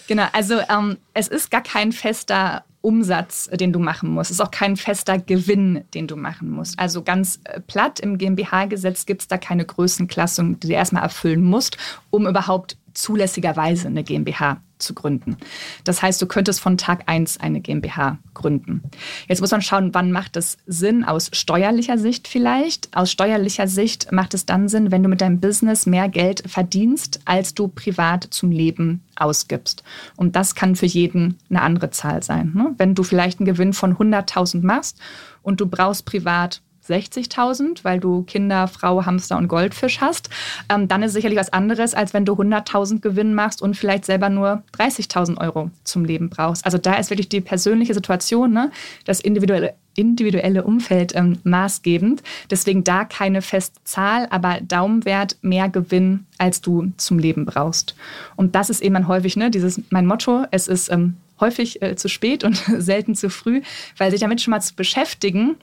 [0.07, 4.31] Genau, also ähm, es ist gar kein fester Umsatz, den du machen musst.
[4.31, 6.79] Es ist auch kein fester Gewinn, den du machen musst.
[6.79, 11.43] Also ganz äh, platt, im GmbH-Gesetz gibt es da keine Größenklassung, die du erstmal erfüllen
[11.43, 11.79] musst,
[12.11, 15.37] um überhaupt zulässigerweise eine GmbH zu gründen.
[15.85, 18.83] Das heißt, du könntest von Tag 1 eine GmbH gründen.
[19.27, 22.95] Jetzt muss man schauen, wann macht es Sinn aus steuerlicher Sicht vielleicht.
[22.95, 27.21] Aus steuerlicher Sicht macht es dann Sinn, wenn du mit deinem Business mehr Geld verdienst,
[27.25, 29.83] als du privat zum Leben ausgibst.
[30.17, 32.53] Und das kann für jeden eine andere Zahl sein.
[32.55, 32.75] Ne?
[32.77, 34.99] Wenn du vielleicht einen Gewinn von 100.000 machst
[35.43, 40.31] und du brauchst privat 60.000, weil du Kinder, Frau, Hamster und Goldfisch hast,
[40.69, 44.05] ähm, dann ist es sicherlich was anderes, als wenn du 100.000 Gewinn machst und vielleicht
[44.05, 46.65] selber nur 30.000 Euro zum Leben brauchst.
[46.65, 48.71] Also da ist wirklich die persönliche Situation, ne,
[49.05, 52.23] das individuelle individuelle Umfeld ähm, maßgebend.
[52.51, 57.97] Deswegen da keine feste Zahl, aber Daumenwert mehr Gewinn, als du zum Leben brauchst.
[58.37, 60.45] Und das ist eben häufig ne, dieses mein Motto.
[60.51, 63.63] Es ist ähm, häufig äh, zu spät und selten zu früh,
[63.97, 65.57] weil sich damit schon mal zu beschäftigen,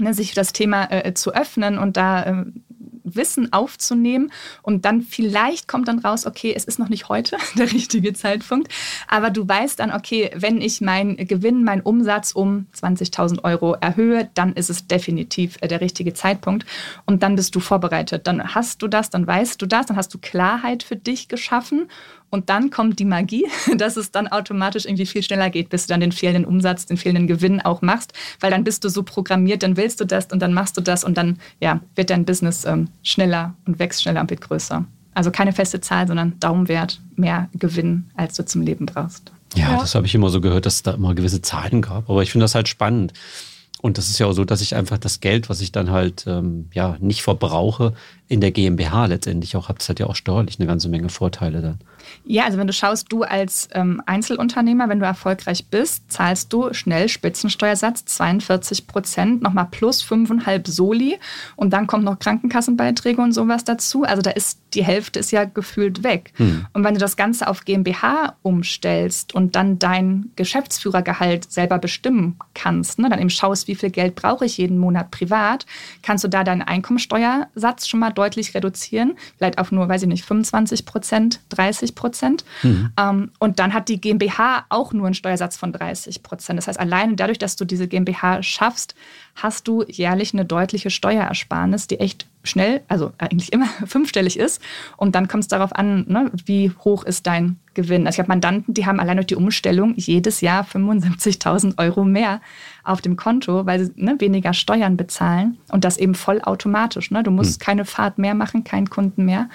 [0.00, 2.44] ne, sich für das Thema äh, zu öffnen und da äh,
[3.16, 4.32] Wissen aufzunehmen.
[4.62, 8.72] Und dann vielleicht kommt dann raus, okay, es ist noch nicht heute der richtige Zeitpunkt,
[9.08, 14.30] aber du weißt dann, okay, wenn ich meinen Gewinn, meinen Umsatz um 20.000 Euro erhöhe,
[14.34, 16.66] dann ist es definitiv äh, der richtige Zeitpunkt.
[17.06, 18.26] Und dann bist du vorbereitet.
[18.26, 21.88] Dann hast du das, dann weißt du das, dann hast du Klarheit für dich geschaffen
[22.30, 25.92] und dann kommt die Magie, dass es dann automatisch irgendwie viel schneller geht, bis du
[25.92, 29.62] dann den fehlenden Umsatz, den fehlenden Gewinn auch machst, weil dann bist du so programmiert,
[29.62, 32.64] dann willst du das und dann machst du das und dann ja, wird dein Business
[32.64, 34.84] ähm, schneller und wächst schneller und wird größer.
[35.12, 39.32] Also keine feste Zahl, sondern Daumenwert, mehr Gewinn, als du zum Leben brauchst.
[39.56, 39.78] Ja, ja.
[39.78, 42.08] das habe ich immer so gehört, dass es da immer gewisse Zahlen gab.
[42.08, 43.12] Aber ich finde das halt spannend.
[43.82, 46.24] Und das ist ja auch so, dass ich einfach das Geld, was ich dann halt
[46.26, 47.94] ähm, ja nicht verbrauche,
[48.28, 49.78] in der GmbH letztendlich auch habe.
[49.78, 51.78] Das hat ja auch steuerlich eine ganze Menge Vorteile dann.
[52.24, 56.72] Ja, also wenn du schaust, du als ähm, Einzelunternehmer, wenn du erfolgreich bist, zahlst du
[56.72, 61.18] schnell Spitzensteuersatz 42 Prozent, nochmal plus 5,5 Soli
[61.56, 64.04] und dann kommt noch Krankenkassenbeiträge und sowas dazu.
[64.04, 66.32] Also da ist die Hälfte ist ja gefühlt weg.
[66.36, 66.66] Hm.
[66.72, 72.98] Und wenn du das Ganze auf GmbH umstellst und dann dein Geschäftsführergehalt selber bestimmen kannst,
[72.98, 75.66] ne, dann eben schaust, wie viel Geld brauche ich jeden Monat privat,
[76.02, 80.24] kannst du da deinen Einkommensteuersatz schon mal deutlich reduzieren, vielleicht auf nur, weiß ich nicht,
[80.24, 82.44] 25 Prozent, 30 Prozent.
[82.62, 82.92] Mhm.
[82.98, 86.58] Ähm, und dann hat die GmbH auch nur einen Steuersatz von 30 Prozent.
[86.58, 88.94] Das heißt, allein dadurch, dass du diese GmbH schaffst,
[89.34, 94.60] hast du jährlich eine deutliche Steuerersparnis, die echt schnell, also eigentlich immer fünfstellig ist.
[94.96, 98.06] Und dann kommt es darauf an, ne, wie hoch ist dein Gewinn.
[98.06, 102.40] Also ich habe Mandanten, die haben allein durch die Umstellung jedes Jahr 75.000 Euro mehr
[102.82, 107.10] auf dem Konto, weil sie ne, weniger Steuern bezahlen und das eben vollautomatisch.
[107.10, 107.22] Ne?
[107.22, 107.64] Du musst hm.
[107.64, 109.48] keine Fahrt mehr machen, keinen Kunden mehr.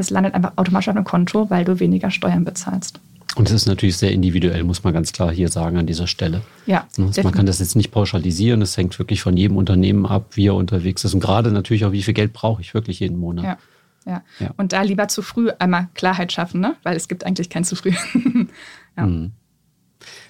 [0.00, 3.00] Es landet einfach automatisch auf dem Konto, weil du weniger Steuern bezahlst.
[3.36, 6.42] Und es ist natürlich sehr individuell, muss man ganz klar hier sagen an dieser Stelle.
[6.66, 6.86] Ja.
[6.98, 8.60] Also man kann das jetzt nicht pauschalisieren.
[8.60, 11.14] Es hängt wirklich von jedem Unternehmen ab, wie er unterwegs ist.
[11.14, 13.44] Und gerade natürlich auch, wie viel Geld brauche ich wirklich jeden Monat.
[13.44, 13.58] Ja.
[14.06, 14.22] Ja.
[14.40, 14.50] ja.
[14.56, 16.74] Und da lieber zu früh einmal Klarheit schaffen, ne?
[16.82, 17.92] weil es gibt eigentlich kein zu früh.
[18.96, 19.06] ja.
[19.06, 19.32] Mhm.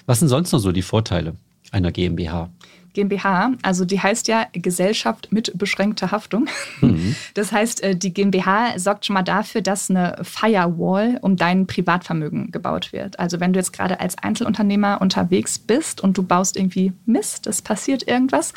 [0.06, 1.37] Was sind sonst noch so die Vorteile
[1.70, 2.50] einer GmbH?
[2.94, 6.48] GmbH, also die heißt ja Gesellschaft mit beschränkter Haftung.
[6.81, 7.14] Mhm.
[7.35, 12.50] Das heißt, äh, die GmbH sorgt schon mal dafür, dass eine Firewall um dein Privatvermögen
[12.50, 13.18] gebaut wird.
[13.18, 17.62] Also wenn du jetzt gerade als Einzelunternehmer unterwegs bist und du baust irgendwie Mist, es
[17.62, 18.53] passiert irgendwas,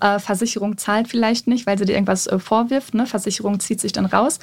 [0.00, 3.06] äh, Versicherung zahlt vielleicht nicht, weil sie dir irgendwas äh, vorwirft, ne?
[3.06, 4.38] Versicherung zieht sich dann raus,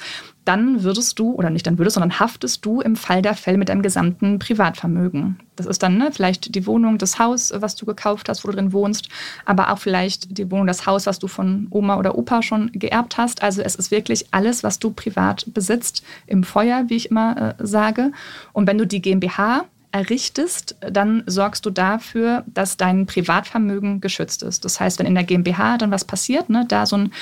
[0.46, 3.68] dann würdest du, oder nicht dann würdest, sondern haftest du im Fall der Fälle mit
[3.68, 5.38] deinem gesamten Privatvermögen.
[5.56, 8.56] Das ist dann ne, vielleicht die Wohnung, das Haus, was du gekauft hast, wo du
[8.56, 9.08] drin wohnst,
[9.44, 13.18] aber auch vielleicht die Wohnung, das Haus, was du von Oma oder Opa schon geerbt
[13.18, 13.42] hast.
[13.42, 17.66] Also es ist wirklich alles, was du privat besitzt, im Feuer, wie ich immer äh,
[17.66, 18.12] sage.
[18.52, 19.64] Und wenn du die GmbH
[19.96, 24.64] errichtest, dann sorgst du dafür, dass dein Privatvermögen geschützt ist.
[24.64, 27.12] Das heißt, wenn in der GmbH dann was passiert, ne, da so ein,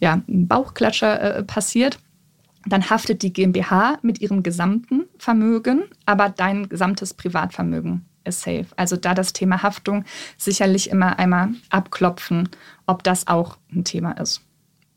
[0.00, 1.98] ja, ein Bauchklatscher äh, passiert,
[2.66, 8.66] dann haftet die GmbH mit ihrem gesamten Vermögen, aber dein gesamtes Privatvermögen ist safe.
[8.76, 10.04] Also da das Thema Haftung
[10.36, 12.48] sicherlich immer einmal abklopfen,
[12.86, 14.42] ob das auch ein Thema ist.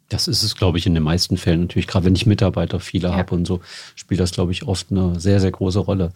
[0.09, 1.87] Das ist es, glaube ich, in den meisten Fällen natürlich.
[1.87, 3.15] Gerade wenn ich Mitarbeiter viele ja.
[3.15, 3.61] habe und so,
[3.95, 6.11] spielt das, glaube ich, oft eine sehr, sehr große Rolle.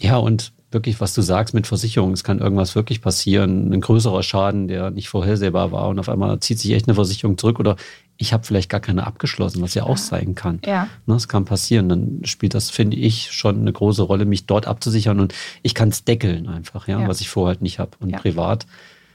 [0.00, 4.22] Ja, und wirklich, was du sagst mit Versicherung, es kann irgendwas wirklich passieren, ein größerer
[4.22, 7.76] Schaden, der nicht vorhersehbar war und auf einmal zieht sich echt eine Versicherung zurück oder
[8.20, 10.60] ich habe vielleicht gar keine abgeschlossen, was ja auch sein kann.
[10.66, 10.88] Ja.
[11.06, 11.88] Ne, das kann passieren.
[11.88, 15.88] Dann spielt das, finde ich, schon eine große Rolle, mich dort abzusichern und ich kann
[15.90, 17.92] es deckeln einfach, ja, ja, was ich vorher halt nicht habe.
[18.00, 18.18] Und ja.
[18.18, 18.66] privat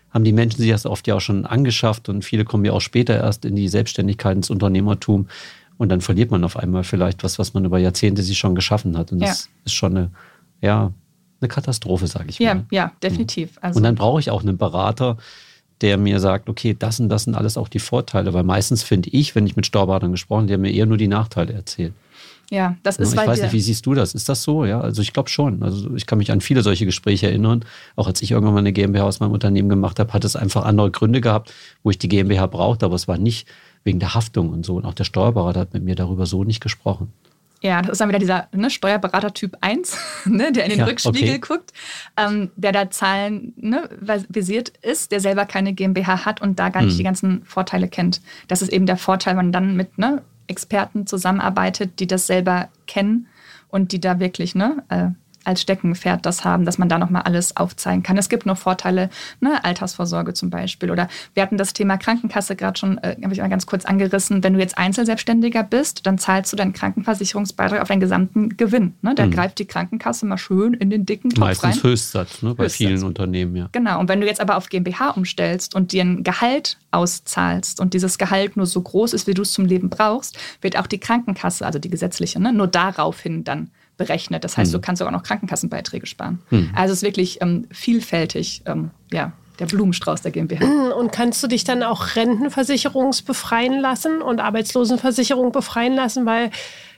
[0.10, 2.82] haben die Menschen sich das oft ja auch schon angeschafft und viele kommen ja auch
[2.82, 5.28] später erst in die Selbstständigkeit, ins Unternehmertum
[5.78, 8.98] und dann verliert man auf einmal vielleicht was, was man über Jahrzehnte sich schon geschaffen
[8.98, 9.12] hat.
[9.12, 10.12] Und das ist schon eine,
[10.62, 10.94] ja,
[11.42, 12.66] eine Katastrophe, sage ich ja, mal.
[12.72, 13.58] Ja, definitiv.
[13.60, 15.18] Also und dann brauche ich auch einen Berater,
[15.84, 19.10] der mir sagt, okay, das und das sind alles auch die Vorteile, weil meistens finde
[19.10, 21.94] ich, wenn ich mit Steuerberatern gesprochen, der mir eher nur die Nachteile erzählt.
[22.50, 24.14] Ja, das ist Ich weiß nicht, wie siehst du das?
[24.14, 24.64] Ist das so?
[24.64, 25.62] Ja, also ich glaube schon.
[25.62, 27.66] Also ich kann mich an viele solche Gespräche erinnern.
[27.96, 30.64] Auch als ich irgendwann mal eine GmbH aus meinem Unternehmen gemacht habe, hat es einfach
[30.64, 33.48] andere Gründe gehabt, wo ich die GmbH brauchte, aber es war nicht
[33.84, 34.76] wegen der Haftung und so.
[34.76, 37.12] Und auch der Steuerberater hat mit mir darüber so nicht gesprochen.
[37.64, 40.86] Ja, das ist dann wieder dieser ne, Steuerberater Typ 1, ne, der in den ja,
[40.86, 41.40] Rückspiegel okay.
[41.40, 41.72] guckt,
[42.18, 43.90] ähm, der da Zahlen ne,
[44.28, 46.98] visiert ist, der selber keine GmbH hat und da gar nicht hm.
[46.98, 48.22] die ganzen Vorteile kennt.
[48.50, 52.68] Das ist eben der Vorteil, wenn man dann mit ne, Experten zusammenarbeitet, die das selber
[52.86, 53.28] kennen
[53.70, 55.08] und die da wirklich ne, äh,
[55.44, 58.18] als Steckenpferd das haben, dass man da nochmal alles aufzeigen kann.
[58.18, 60.92] Es gibt noch Vorteile, ne, Altersvorsorge zum Beispiel.
[60.92, 64.44] Oder wir hatten das Thema Krankenkasse gerade schon, äh, habe ich mal ganz kurz angerissen.
[64.44, 68.94] Wenn du jetzt Einzelselbstständiger bist, dann zahlst du deinen Krankenversicherungsbeitrag auf deinen gesamten Gewinn.
[69.02, 69.16] Ne?
[69.16, 69.32] Da mhm.
[69.32, 71.84] greift die Krankenkasse mal schön in den dicken Topf Meistens rein.
[71.84, 72.78] Höchstsatz, ne, bei Höchstsatz.
[72.78, 73.70] vielen Unternehmen, ja.
[73.72, 74.00] Genau.
[74.00, 78.18] Und wenn du jetzt aber auf GmbH umstellst und dir ein Gehalt auszahlst und dieses
[78.18, 81.66] Gehalt nur so groß ist, wie du es zum Leben brauchst, wird auch die Krankenkasse,
[81.66, 84.44] also die gesetzliche, ne, nur daraufhin dann berechnet.
[84.44, 84.80] Das heißt, hm.
[84.80, 86.40] du kannst sogar noch Krankenkassenbeiträge sparen.
[86.50, 86.72] Hm.
[86.76, 90.66] Also es ist wirklich ähm, vielfältig, ähm, ja, der Blumenstrauß der GmbH.
[90.96, 96.50] Und kannst du dich dann auch Rentenversicherungsbefreien lassen und Arbeitslosenversicherung befreien lassen, weil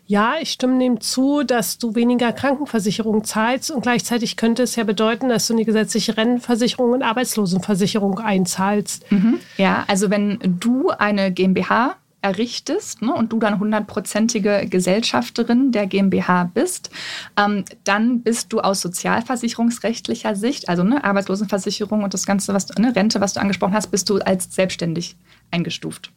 [0.07, 4.83] ja, ich stimme dem zu, dass du weniger Krankenversicherung zahlst und gleichzeitig könnte es ja
[4.83, 9.11] bedeuten, dass du eine gesetzliche Rentenversicherung und Arbeitslosenversicherung einzahlst.
[9.11, 9.39] Mhm.
[9.57, 16.45] Ja, also wenn du eine GmbH errichtest ne, und du dann hundertprozentige Gesellschafterin der GmbH
[16.45, 16.89] bist,
[17.37, 22.95] ähm, dann bist du aus sozialversicherungsrechtlicher Sicht, also ne, Arbeitslosenversicherung und das Ganze, was ne,
[22.95, 25.15] Rente, was du angesprochen hast, bist du als selbstständig
[25.51, 26.11] eingestuft.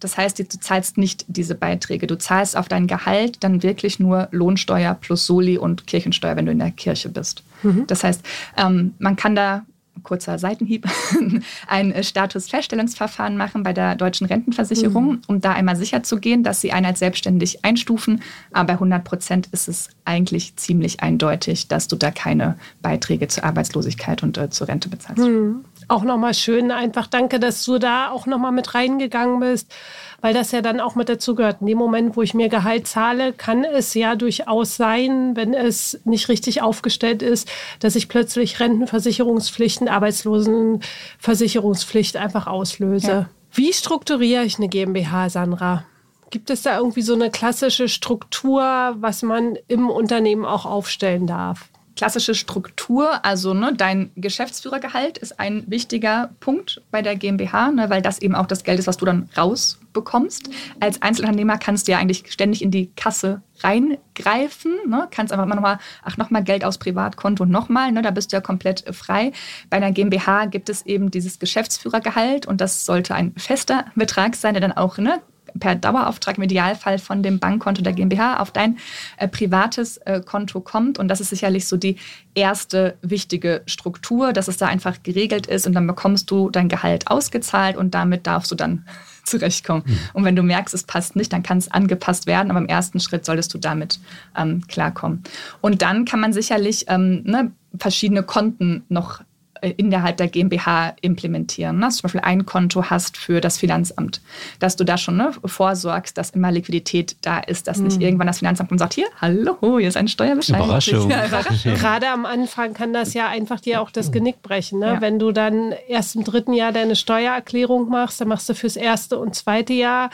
[0.00, 2.06] Das heißt, du zahlst nicht diese Beiträge.
[2.06, 6.52] Du zahlst auf dein Gehalt dann wirklich nur Lohnsteuer plus Soli und Kirchensteuer, wenn du
[6.52, 7.42] in der Kirche bist.
[7.62, 7.86] Mhm.
[7.86, 8.22] Das heißt,
[8.58, 9.64] ähm, man kann da
[10.02, 10.86] kurzer Seitenhieb,
[11.68, 15.20] ein äh, Statusfeststellungsverfahren machen bei der deutschen Rentenversicherung, mhm.
[15.26, 18.22] um da einmal sicher zu gehen, dass sie einen als selbstständig einstufen.
[18.52, 23.44] Aber bei 100 Prozent ist es eigentlich ziemlich eindeutig, dass du da keine Beiträge zur
[23.44, 25.22] Arbeitslosigkeit und äh, zur Rente bezahlst.
[25.22, 26.70] Mhm auch nochmal schön.
[26.70, 29.74] Einfach danke, dass du da auch nochmal mit reingegangen bist,
[30.20, 31.60] weil das ja dann auch mit dazu gehört.
[31.60, 36.00] In dem Moment, wo ich mir Gehalt zahle, kann es ja durchaus sein, wenn es
[36.04, 43.06] nicht richtig aufgestellt ist, dass ich plötzlich Rentenversicherungspflichten, Arbeitslosenversicherungspflicht einfach auslöse.
[43.06, 43.28] Ja.
[43.52, 45.84] Wie strukturiere ich eine GmbH, Sandra?
[46.30, 51.68] Gibt es da irgendwie so eine klassische Struktur, was man im Unternehmen auch aufstellen darf?
[51.96, 58.02] Klassische Struktur, also ne, dein Geschäftsführergehalt ist ein wichtiger Punkt bei der GmbH, ne, weil
[58.02, 60.50] das eben auch das Geld ist, was du dann rausbekommst.
[60.80, 65.54] Als Einzelunternehmer kannst du ja eigentlich ständig in die Kasse reingreifen, ne, kannst einfach immer
[65.54, 69.32] nochmal, ach, nochmal Geld aus Privatkonto nochmal, ne, da bist du ja komplett frei.
[69.70, 74.54] Bei einer GmbH gibt es eben dieses Geschäftsführergehalt und das sollte ein fester Betrag sein,
[74.54, 75.22] der dann auch ne,
[75.58, 78.78] per Dauerauftrag im Idealfall von dem Bankkonto der GmbH auf dein
[79.16, 80.98] äh, privates äh, Konto kommt.
[80.98, 81.96] Und das ist sicherlich so die
[82.34, 87.08] erste wichtige Struktur, dass es da einfach geregelt ist und dann bekommst du dein Gehalt
[87.08, 88.86] ausgezahlt und damit darfst du dann
[89.24, 89.84] zurechtkommen.
[89.86, 89.98] Mhm.
[90.12, 93.00] Und wenn du merkst, es passt nicht, dann kann es angepasst werden, aber im ersten
[93.00, 93.98] Schritt solltest du damit
[94.36, 95.22] ähm, klarkommen.
[95.60, 99.22] Und dann kann man sicherlich ähm, ne, verschiedene Konten noch
[99.70, 101.80] innerhalb der GmbH implementieren.
[101.80, 104.20] Dass du zum Beispiel ein Konto hast für das Finanzamt,
[104.58, 108.02] dass du da schon ne, vorsorgst, dass immer Liquidität da ist, dass nicht mhm.
[108.02, 110.62] irgendwann das Finanzamt und sagt, hier, hallo, hier ist ein Steuerbescheid.
[110.62, 111.10] Überraschung.
[111.14, 111.26] Ja,
[111.64, 114.78] Gerade am Anfang kann das ja einfach dir auch das Genick brechen.
[114.78, 114.86] Ne?
[114.86, 115.00] Ja.
[115.00, 119.18] Wenn du dann erst im dritten Jahr deine Steuererklärung machst, dann machst du fürs erste
[119.18, 120.10] und zweite Jahr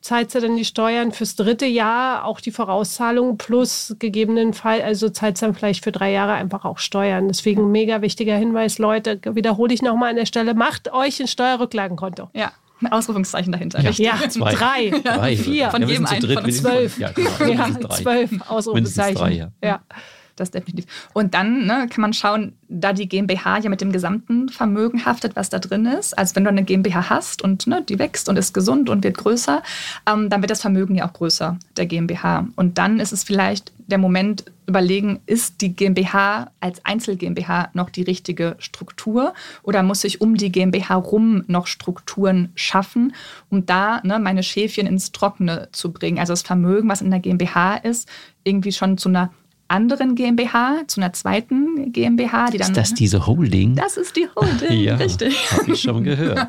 [0.00, 5.42] zahlst du dann die Steuern fürs dritte Jahr, auch die Vorauszahlung plus gegebenenfalls, also zahlst
[5.42, 7.28] dann vielleicht für drei Jahre einfach auch Steuern.
[7.28, 11.28] Deswegen ein mega wichtiger Hinweis, Leute, wiederhole ich nochmal an der Stelle, macht euch ein
[11.28, 12.30] Steuerrücklagenkonto.
[12.34, 12.52] Ja.
[12.80, 13.80] Ein Ausrufungszeichen dahinter.
[13.80, 14.54] Ja, ja zwei.
[14.54, 15.36] drei, drei.
[15.36, 15.70] vier.
[15.70, 16.96] Von jedem einen von zwölf.
[16.96, 17.30] Ja, genau.
[17.44, 19.16] ja, zwölf Ausrufungszeichen.
[19.16, 19.50] Drei, ja.
[19.62, 19.80] ja
[20.40, 20.86] das definitiv.
[21.12, 25.36] Und dann ne, kann man schauen, da die GmbH ja mit dem gesamten Vermögen haftet,
[25.36, 26.16] was da drin ist.
[26.16, 29.16] Also wenn du eine GmbH hast und ne, die wächst und ist gesund und wird
[29.16, 29.62] größer,
[30.08, 32.46] ähm, dann wird das Vermögen ja auch größer der GmbH.
[32.56, 37.88] Und dann ist es vielleicht der Moment überlegen, ist die GmbH als Einzel GmbH noch
[37.88, 39.32] die richtige Struktur
[39.62, 43.14] oder muss ich um die GmbH rum noch Strukturen schaffen,
[43.48, 46.18] um da ne, meine Schäfchen ins Trockene zu bringen.
[46.18, 48.08] Also das Vermögen, was in der GmbH ist,
[48.44, 49.32] irgendwie schon zu einer
[49.68, 52.68] anderen GmbH zu einer zweiten GmbH, die dann.
[52.68, 53.76] Ist das diese Holding?
[53.76, 55.52] Das ist die Holding, ja, richtig.
[55.52, 56.48] Habe ich schon gehört.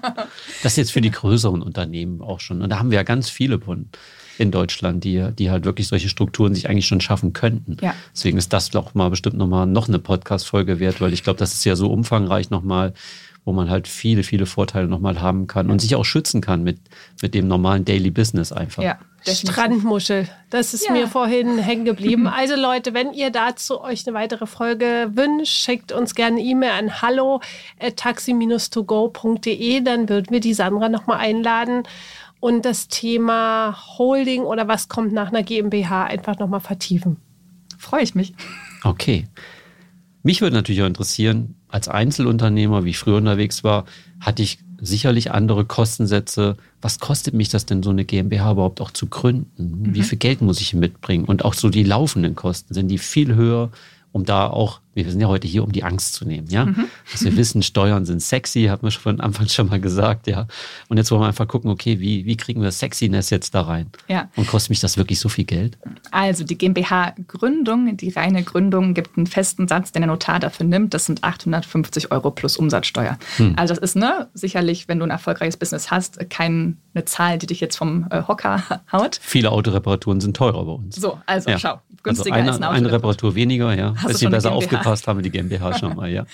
[0.64, 2.62] Das ist jetzt für die größeren Unternehmen auch schon.
[2.62, 3.90] Und da haben wir ja ganz viele von
[4.38, 7.76] in Deutschland, die, die halt wirklich solche Strukturen sich eigentlich schon schaffen könnten.
[7.82, 7.94] Ja.
[8.14, 11.54] Deswegen ist das doch mal bestimmt nochmal noch eine Podcast-Folge wert, weil ich glaube, das
[11.54, 12.94] ist ja so umfangreich nochmal
[13.46, 16.80] wo man halt viele, viele Vorteile nochmal haben kann und sich auch schützen kann mit,
[17.22, 18.84] mit dem normalen Daily Business einfach.
[18.84, 19.00] Ja.
[19.26, 20.94] Strandmuschel, das ist ja.
[20.94, 22.28] mir vorhin hängen geblieben.
[22.40, 27.02] Also Leute, wenn ihr dazu euch eine weitere Folge wünscht, schickt uns gerne E-Mail an
[27.02, 27.42] hallo
[27.96, 31.84] taxi-togo.de, dann würden wir die Sandra nochmal einladen
[32.40, 37.18] und das Thema Holding oder was kommt nach einer GmbH einfach nochmal vertiefen.
[37.78, 38.34] Freue ich mich.
[38.84, 39.28] Okay.
[40.24, 43.86] Mich würde natürlich auch interessieren, als Einzelunternehmer, wie ich früher unterwegs war,
[44.20, 46.58] hatte ich sicherlich andere Kostensätze.
[46.82, 49.94] Was kostet mich das denn, so eine GmbH überhaupt auch zu gründen?
[49.94, 50.04] Wie mhm.
[50.04, 51.26] viel Geld muss ich mitbringen?
[51.26, 53.70] Und auch so die laufenden Kosten, sind die viel höher
[54.12, 56.66] um da auch, wir sind ja heute hier, um die Angst zu nehmen, ja.
[56.66, 56.86] Mhm.
[57.12, 60.48] Dass wir wissen, Steuern sind sexy, hat man schon von Anfang schon mal gesagt, ja.
[60.88, 63.88] Und jetzt wollen wir einfach gucken, okay, wie, wie kriegen wir Sexiness jetzt da rein?
[64.08, 64.30] Ja.
[64.36, 65.78] Und kostet mich das wirklich so viel Geld?
[66.12, 70.94] Also die GmbH-Gründung, die reine Gründung gibt einen festen Satz, den der Notar dafür nimmt.
[70.94, 73.18] Das sind 850 Euro plus Umsatzsteuer.
[73.38, 73.54] Hm.
[73.58, 76.76] Also das ist ne, sicherlich, wenn du ein erfolgreiches Business hast, keine
[77.06, 79.20] Zahl, die dich jetzt vom äh, Hocker haut.
[79.22, 80.96] Viele Autoreparaturen sind teurer bei uns.
[80.96, 81.60] So, also ja.
[81.60, 83.94] schau, günstiger also eine, als eine, eine Reparatur weniger, ja.
[83.98, 86.26] Hast Bisschen besser aufgepasst haben wir die GmbH schon mal, ja.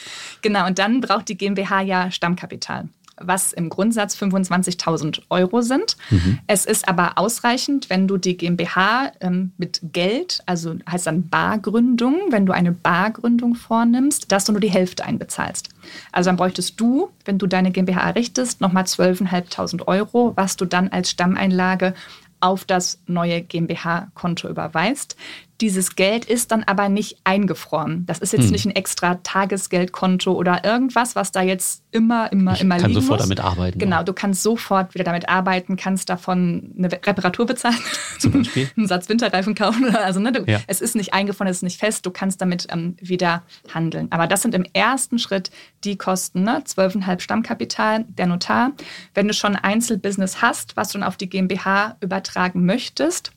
[0.42, 5.96] genau, und dann braucht die GmbH ja Stammkapital was im Grundsatz 25.000 Euro sind.
[6.10, 6.40] Mhm.
[6.48, 12.16] Es ist aber ausreichend, wenn du die GmbH ähm, mit Geld, also heißt dann Bargründung,
[12.30, 15.70] wenn du eine Bargründung vornimmst, dass du nur die Hälfte einbezahlst.
[16.12, 20.90] Also dann bräuchtest du, wenn du deine GmbH errichtest, nochmal 12.500 Euro, was du dann
[20.90, 21.94] als Stammeinlage
[22.42, 25.16] auf das neue GmbH-Konto überweist.
[25.62, 28.06] Dieses Geld ist dann aber nicht eingefroren.
[28.06, 28.52] Das ist jetzt hm.
[28.52, 32.96] nicht ein extra Tagesgeldkonto oder irgendwas, was da jetzt immer, immer, ich immer liegen muss.
[32.96, 33.80] kann sofort damit arbeiten.
[33.80, 37.78] Genau, du kannst sofort wieder damit arbeiten, kannst davon eine Reparatur bezahlen.
[38.20, 38.70] Zum Beispiel.
[38.78, 39.96] einen Satz Winterreifen kaufen.
[39.96, 40.60] Also ne, du, ja.
[40.68, 43.44] es ist nicht eingefroren, es ist nicht fest, du kannst damit ähm, wieder
[43.74, 44.08] handeln.
[44.12, 45.52] Aber das sind im ersten Schritt
[45.86, 46.64] die Kosten, ne?
[46.66, 48.74] 12,5 Stammkapital, der Notar.
[49.14, 53.32] Wenn du schon ein Einzelbusiness hast, was du dann auf die GmbH übertragen möchtest,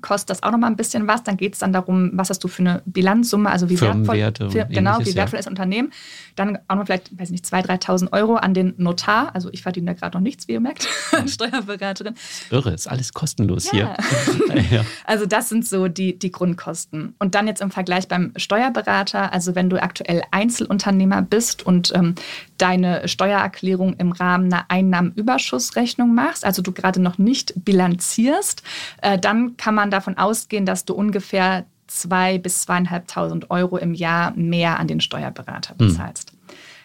[0.00, 1.22] kostet das auch noch mal ein bisschen was.
[1.22, 4.66] Dann geht es dann darum, was hast du für eine Bilanzsumme, also wie wertvoll, für,
[4.66, 5.40] genau, wie wertvoll ja.
[5.40, 5.92] ist Unternehmen.
[6.36, 9.34] Dann auch noch vielleicht, weiß nicht, 2.000, 3.000 Euro an den Notar.
[9.34, 12.14] Also ich verdiene da gerade noch nichts, wie ihr merkt, als Steuerberaterin.
[12.50, 13.96] Irre, ist alles kostenlos ja.
[14.54, 14.84] hier.
[15.04, 17.14] Also das sind so die, die Grundkosten.
[17.18, 22.14] Und dann jetzt im Vergleich beim Steuerberater, also wenn du aktuell Einzelunternehmer bist und ähm,
[22.58, 28.62] deine Steuererklärung im Rahmen einer Einnahmenüberschussrechnung machst, also du gerade noch nicht bilanzierst,
[29.02, 34.32] äh, dann kann man davon ausgehen, dass du ungefähr zwei bis zweieinhalbtausend Euro im Jahr
[34.36, 35.88] mehr an den Steuerberater hm.
[35.88, 36.32] bezahlst.
[36.32, 36.38] Mhm.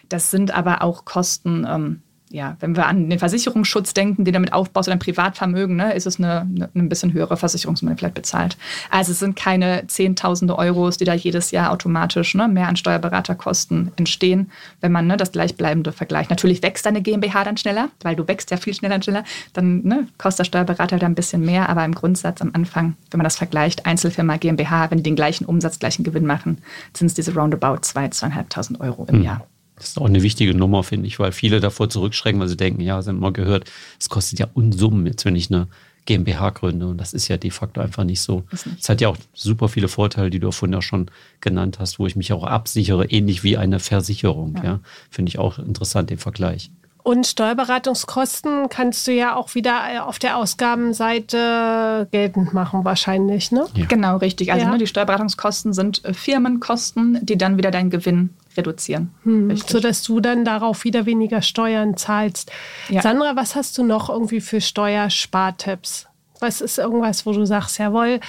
[0.08, 2.02] Das sind aber auch Kosten, ähm,
[2.32, 5.94] ja, wenn wir an den Versicherungsschutz denken, den du damit aufbaust oder ein Privatvermögen, ne,
[5.94, 8.56] ist es eine, eine, ein bisschen höhere Versicherungssumme vielleicht bezahlt.
[8.90, 13.90] Also es sind keine Zehntausende Euros, die da jedes Jahr automatisch ne, mehr an Steuerberaterkosten
[13.96, 14.50] entstehen,
[14.80, 16.30] wenn man ne, das gleichbleibende vergleicht.
[16.30, 19.82] Natürlich wächst deine GmbH dann schneller, weil du wächst ja viel schneller und schneller, dann
[19.82, 23.24] ne, kostet der Steuerberater da ein bisschen mehr, aber im Grundsatz am Anfang, wenn man
[23.24, 26.58] das vergleicht, Einzelfirma, GmbH, wenn die den gleichen Umsatz, gleichen Gewinn machen,
[26.96, 29.24] sind es diese roundabout 2.000, 2.500 Euro im mhm.
[29.24, 29.46] Jahr.
[29.80, 32.82] Das ist auch eine wichtige Nummer, finde ich, weil viele davor zurückschrecken, weil sie denken,
[32.82, 35.68] ja, sie haben mal gehört, es kostet ja Unsummen jetzt, wenn ich eine
[36.04, 36.86] GmbH gründe.
[36.88, 38.44] Und das ist ja de facto einfach nicht so.
[38.78, 41.10] Es hat ja auch super viele Vorteile, die du vorhin ja schon
[41.40, 44.56] genannt hast, wo ich mich auch absichere, ähnlich wie eine Versicherung.
[44.56, 44.64] Ja.
[44.64, 44.80] ja.
[45.10, 46.70] Finde ich auch interessant, den Vergleich.
[47.02, 53.66] Und Steuerberatungskosten kannst du ja auch wieder äh, auf der Ausgabenseite geltend machen, wahrscheinlich, ne?
[53.74, 53.86] Ja.
[53.86, 54.52] Genau, richtig.
[54.52, 54.72] Also ja.
[54.72, 59.14] ne, die Steuerberatungskosten sind äh, Firmenkosten, die dann wieder deinen Gewinn reduzieren.
[59.22, 62.50] Hm, sodass du dann darauf wieder weniger Steuern zahlst.
[62.88, 63.02] Ja.
[63.02, 66.06] Sandra, was hast du noch irgendwie für Steuerspartipps?
[66.40, 68.20] Was ist irgendwas, wo du sagst, jawohl,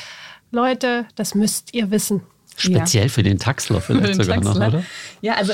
[0.52, 2.22] Leute, das müsst ihr wissen?
[2.58, 3.10] Speziell ja.
[3.10, 4.60] für den Taxler vielleicht sogar Taxler.
[4.60, 4.84] noch, oder?
[5.22, 5.54] Ja, also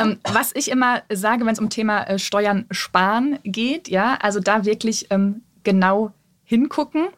[0.00, 4.40] ähm, was ich immer sage, wenn es um Thema äh, Steuern sparen geht, ja, also
[4.40, 6.12] da wirklich ähm, genau
[6.44, 7.08] hingucken.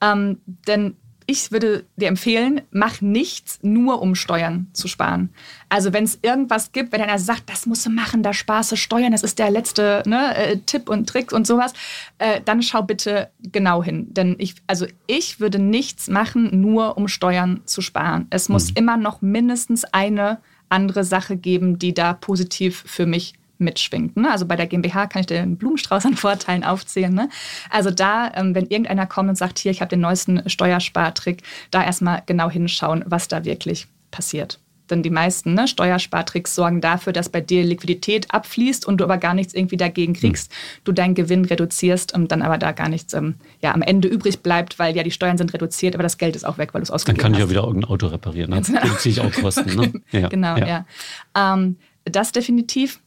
[0.00, 0.96] Ähm, denn
[1.30, 5.28] ich würde dir empfehlen, mach nichts nur um Steuern zu sparen.
[5.68, 8.76] Also wenn es irgendwas gibt, wenn einer sagt, das musst du machen, da sparst du
[8.76, 11.74] Steuern, das ist der letzte ne, äh, Tipp und Trick und sowas,
[12.16, 14.06] äh, dann schau bitte genau hin.
[14.14, 18.26] Denn ich, also ich würde nichts machen, nur um Steuern zu sparen.
[18.30, 18.76] Es muss mhm.
[18.76, 20.38] immer noch mindestens eine
[20.70, 24.16] andere Sache geben, die da positiv für mich mitschwingt.
[24.16, 24.30] Ne?
[24.30, 27.12] Also bei der GmbH kann ich einen Blumenstrauß an Vorteilen aufzählen.
[27.12, 27.28] Ne?
[27.70, 31.84] Also da, ähm, wenn irgendeiner kommt und sagt, hier, ich habe den neuesten Steuerspartrick, da
[31.84, 34.60] erstmal genau hinschauen, was da wirklich passiert.
[34.90, 39.18] Denn die meisten ne, Steuerspartricks sorgen dafür, dass bei dir Liquidität abfließt und du aber
[39.18, 40.20] gar nichts irgendwie dagegen hm.
[40.20, 40.50] kriegst.
[40.50, 40.54] Mhm.
[40.84, 44.40] Du deinen Gewinn reduzierst und dann aber da gar nichts ähm, ja, am Ende übrig
[44.40, 46.84] bleibt, weil ja die Steuern sind reduziert, aber das Geld ist auch weg, weil du
[46.84, 47.24] es ausgegeben hast.
[47.24, 48.50] Dann kann ich ja wieder irgendein Auto reparieren.
[48.50, 49.74] Dann reduziere ich auch Kosten.
[49.76, 49.92] Ne?
[50.10, 50.66] Ja, genau, ja.
[50.66, 51.54] ja.
[51.54, 53.00] Ähm, das definitiv.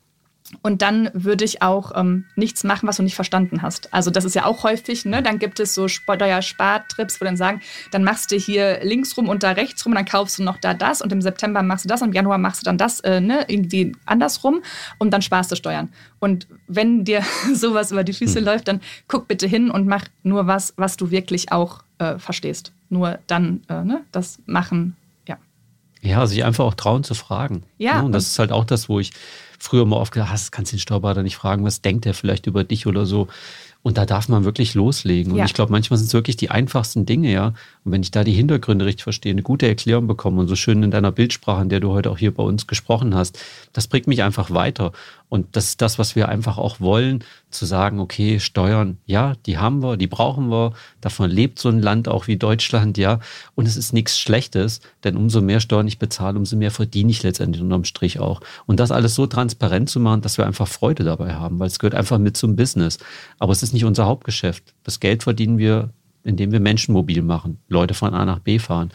[0.61, 3.93] Und dann würde ich auch ähm, nichts machen, was du nicht verstanden hast.
[3.93, 5.23] Also das ist ja auch häufig, ne?
[5.23, 7.61] Dann gibt es so Steuerspartrips, wo dann sagen,
[7.91, 10.57] dann machst du hier links rum und da rechts rum und dann kaufst du noch
[10.57, 12.99] da das und im September machst du das und im Januar machst du dann das,
[13.01, 13.45] äh, ne?
[13.47, 14.61] Irgendwie andersrum
[14.97, 15.89] und dann sparst du Steuern.
[16.19, 17.23] Und wenn dir
[17.53, 18.45] sowas über die Füße hm.
[18.45, 22.73] läuft, dann guck bitte hin und mach nur was, was du wirklich auch äh, verstehst.
[22.89, 24.01] Nur dann äh, ne?
[24.11, 25.37] das machen, ja.
[26.01, 27.63] Ja, sich einfach auch trauen zu fragen.
[27.77, 27.99] Ja.
[27.99, 28.05] Ne?
[28.05, 29.11] Und das ist halt auch das, wo ich
[29.61, 32.63] früher mal oft gesagt, hast, kannst den Steuerberater nicht fragen, was denkt er vielleicht über
[32.63, 33.27] dich oder so.
[33.83, 35.31] Und da darf man wirklich loslegen.
[35.31, 35.45] Und ja.
[35.45, 37.53] ich glaube, manchmal sind es wirklich die einfachsten Dinge, ja.
[37.83, 40.83] Und wenn ich da die Hintergründe richtig verstehe, eine gute Erklärung bekomme und so schön
[40.83, 43.39] in deiner Bildsprache, in der du heute auch hier bei uns gesprochen hast,
[43.73, 44.91] das bringt mich einfach weiter.
[45.29, 49.57] Und das ist das, was wir einfach auch wollen, zu sagen, okay, Steuern, ja, die
[49.57, 50.73] haben wir, die brauchen wir.
[50.99, 53.19] Davon lebt so ein Land auch wie Deutschland, ja.
[53.55, 57.23] Und es ist nichts Schlechtes, denn umso mehr Steuern ich bezahle, umso mehr verdiene ich
[57.23, 58.41] letztendlich unterm Strich auch.
[58.67, 61.79] Und das alles so transparent zu machen, dass wir einfach Freude dabei haben, weil es
[61.79, 62.99] gehört einfach mit zum Business.
[63.39, 64.75] Aber es ist nicht unser Hauptgeschäft.
[64.83, 65.89] Das Geld verdienen wir
[66.23, 68.91] indem wir Menschen mobil machen, Leute von A nach B fahren.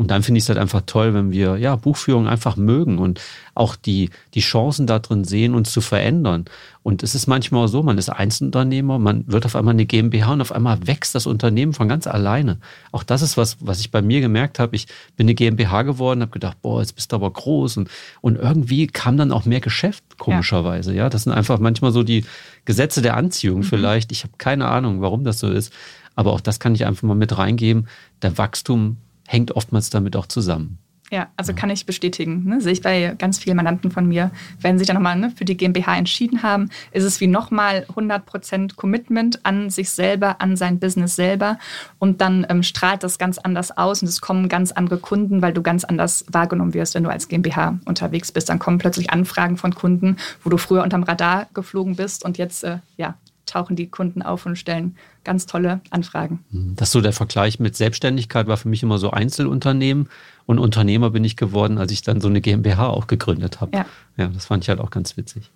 [0.00, 3.20] Und dann finde ich es halt einfach toll, wenn wir ja Buchführung einfach mögen und
[3.54, 6.46] auch die, die Chancen da drin sehen, uns zu verändern.
[6.82, 10.40] Und es ist manchmal so, man ist Einzelunternehmer, man wird auf einmal eine GmbH und
[10.40, 12.60] auf einmal wächst das Unternehmen von ganz alleine.
[12.92, 14.74] Auch das ist was, was ich bei mir gemerkt habe.
[14.74, 17.76] Ich bin eine GmbH geworden, habe gedacht, boah, jetzt bist du aber groß.
[17.76, 17.90] Und,
[18.22, 20.92] und irgendwie kam dann auch mehr Geschäft, komischerweise.
[20.92, 22.24] Ja, ja das sind einfach manchmal so die
[22.64, 23.64] Gesetze der Anziehung mhm.
[23.64, 24.12] vielleicht.
[24.12, 25.74] Ich habe keine Ahnung, warum das so ist.
[26.14, 27.88] Aber auch das kann ich einfach mal mit reingeben.
[28.22, 28.96] Der Wachstum
[29.26, 30.78] hängt oftmals damit auch zusammen.
[31.12, 32.44] Ja, also kann ich bestätigen.
[32.44, 32.60] Ne?
[32.60, 34.30] Sehe ich bei ganz vielen Mandanten von mir.
[34.60, 37.84] Wenn sie sich dann nochmal ne, für die GmbH entschieden haben, ist es wie nochmal
[37.96, 41.58] 100% Commitment an sich selber, an sein Business selber.
[41.98, 45.52] Und dann ähm, strahlt das ganz anders aus und es kommen ganz andere Kunden, weil
[45.52, 48.48] du ganz anders wahrgenommen wirst, wenn du als GmbH unterwegs bist.
[48.48, 52.62] Dann kommen plötzlich Anfragen von Kunden, wo du früher unterm Radar geflogen bist und jetzt
[52.62, 56.44] äh, ja, tauchen die Kunden auf und stellen ganz tolle Anfragen.
[56.50, 56.76] Mhm.
[56.76, 60.08] Das ist so der Vergleich mit Selbstständigkeit war für mich immer so Einzelunternehmen
[60.46, 63.76] und Unternehmer bin ich geworden, als ich dann so eine GmbH auch gegründet habe.
[63.76, 63.86] Ja.
[64.16, 65.50] ja, das fand ich halt auch ganz witzig.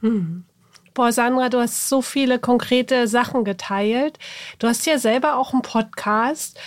[0.00, 0.44] Hm.
[0.94, 4.18] Boah, Sandra, du hast so viele konkrete Sachen geteilt.
[4.58, 6.58] Du hast ja selber auch einen Podcast.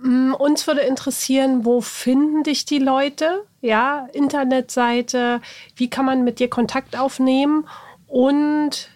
[0.00, 3.42] Hm, uns würde interessieren, wo finden dich die Leute?
[3.60, 5.40] Ja, Internetseite,
[5.74, 7.66] wie kann man mit dir Kontakt aufnehmen?
[8.06, 8.90] Und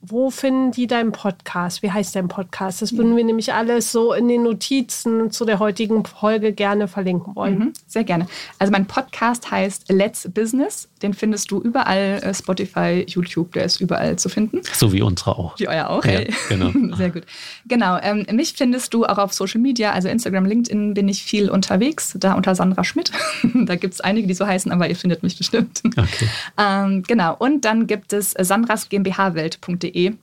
[0.00, 1.82] wo finden die deinen Podcast?
[1.82, 2.82] Wie heißt dein Podcast?
[2.82, 7.34] Das würden wir nämlich alles so in den Notizen zu der heutigen Folge gerne verlinken
[7.34, 7.58] wollen.
[7.58, 8.28] Mhm, sehr gerne.
[8.60, 10.88] Also mein Podcast heißt Let's Business.
[11.02, 14.60] Den findest du überall, äh, Spotify, YouTube, der ist überall zu finden.
[14.72, 15.58] So wie unsere auch.
[15.58, 16.70] Wie euer auch, ja, genau.
[16.96, 17.24] Sehr gut.
[17.66, 21.50] Genau, ähm, mich findest du auch auf Social Media, also Instagram, LinkedIn bin ich viel
[21.50, 23.10] unterwegs, da unter Sandra Schmidt.
[23.54, 25.82] da gibt es einige, die so heißen, aber ihr findet mich bestimmt.
[25.84, 26.28] Okay.
[26.56, 30.14] ähm, genau, und dann gibt es sandrasgmbhwelt.de www.ftf.de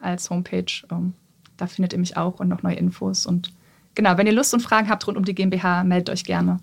[0.00, 0.72] als Homepage.
[0.90, 1.14] Ähm,
[1.56, 3.26] da findet ihr mich auch und noch neue Infos.
[3.26, 3.52] Und
[3.94, 6.58] genau, wenn ihr Lust und Fragen habt rund um die GmbH, meldet euch gerne.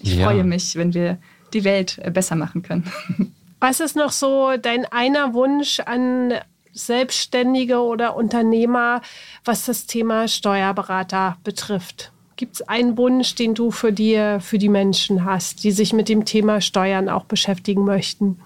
[0.00, 0.26] Ich ja.
[0.26, 1.18] freue mich, wenn wir
[1.52, 2.90] die Welt äh, besser machen können.
[3.60, 6.34] Was ist noch so dein einer Wunsch an
[6.72, 9.00] Selbstständige oder Unternehmer,
[9.44, 12.12] was das Thema Steuerberater betrifft?
[12.36, 16.08] Gibt es einen Wunsch, den du für dir, für die Menschen hast, die sich mit
[16.08, 18.38] dem Thema Steuern auch beschäftigen möchten?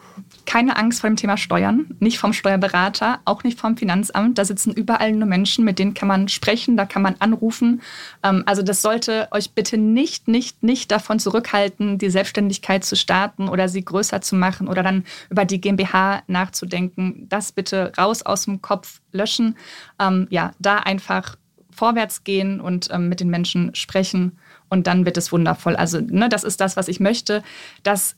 [0.46, 4.38] Keine Angst vor dem Thema Steuern, nicht vom Steuerberater, auch nicht vom Finanzamt.
[4.38, 7.82] Da sitzen überall nur Menschen, mit denen kann man sprechen, da kann man anrufen.
[8.22, 13.48] Ähm, also das sollte euch bitte nicht, nicht, nicht davon zurückhalten, die Selbstständigkeit zu starten
[13.48, 17.26] oder sie größer zu machen oder dann über die GmbH nachzudenken.
[17.28, 19.56] Das bitte raus aus dem Kopf löschen.
[19.98, 21.36] Ähm, ja, da einfach
[21.70, 24.38] vorwärts gehen und ähm, mit den Menschen sprechen
[24.68, 25.76] und dann wird es wundervoll.
[25.76, 27.42] Also ne, das ist das, was ich möchte,
[27.82, 28.16] dass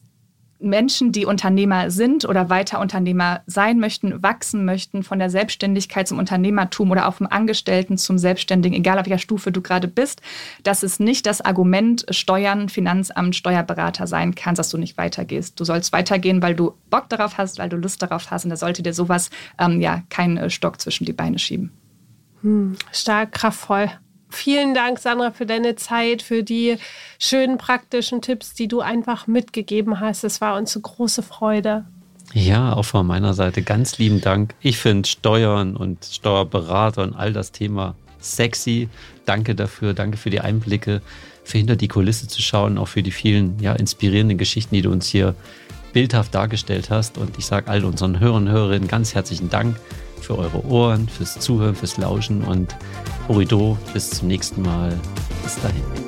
[0.64, 6.18] Menschen, die Unternehmer sind oder weiter Unternehmer sein möchten, wachsen möchten, von der Selbstständigkeit zum
[6.18, 10.22] Unternehmertum oder auch vom Angestellten zum Selbstständigen, egal auf welcher Stufe du gerade bist,
[10.62, 15.60] dass es nicht das Argument Steuern, Finanzamt, Steuerberater sein kann, dass du nicht weitergehst.
[15.60, 18.56] Du sollst weitergehen, weil du Bock darauf hast, weil du Lust darauf hast und da
[18.56, 21.70] sollte dir sowas ähm, ja keinen äh, Stock zwischen die Beine schieben.
[22.42, 23.90] Hm, stark, kraftvoll.
[24.35, 26.76] Vielen Dank, Sandra, für deine Zeit, für die
[27.18, 30.24] schönen praktischen Tipps, die du einfach mitgegeben hast.
[30.24, 31.85] Es war uns eine große Freude.
[32.32, 34.55] Ja, auch von meiner Seite ganz lieben Dank.
[34.61, 38.89] Ich finde Steuern und Steuerberater und all das Thema sexy.
[39.24, 41.01] Danke dafür, danke für die Einblicke,
[41.45, 44.91] für hinter die Kulisse zu schauen, auch für die vielen ja, inspirierenden Geschichten, die du
[44.91, 45.37] uns hier
[45.93, 47.18] bildhaft dargestellt hast.
[47.18, 49.76] Und ich sage all unseren Hörern und Hörerinnen ganz herzlichen Dank
[50.24, 52.74] für eure Ohren, fürs Zuhören, fürs Lauschen und
[53.28, 53.78] Horido.
[53.92, 54.98] Bis zum nächsten Mal.
[55.42, 56.03] Bis dahin.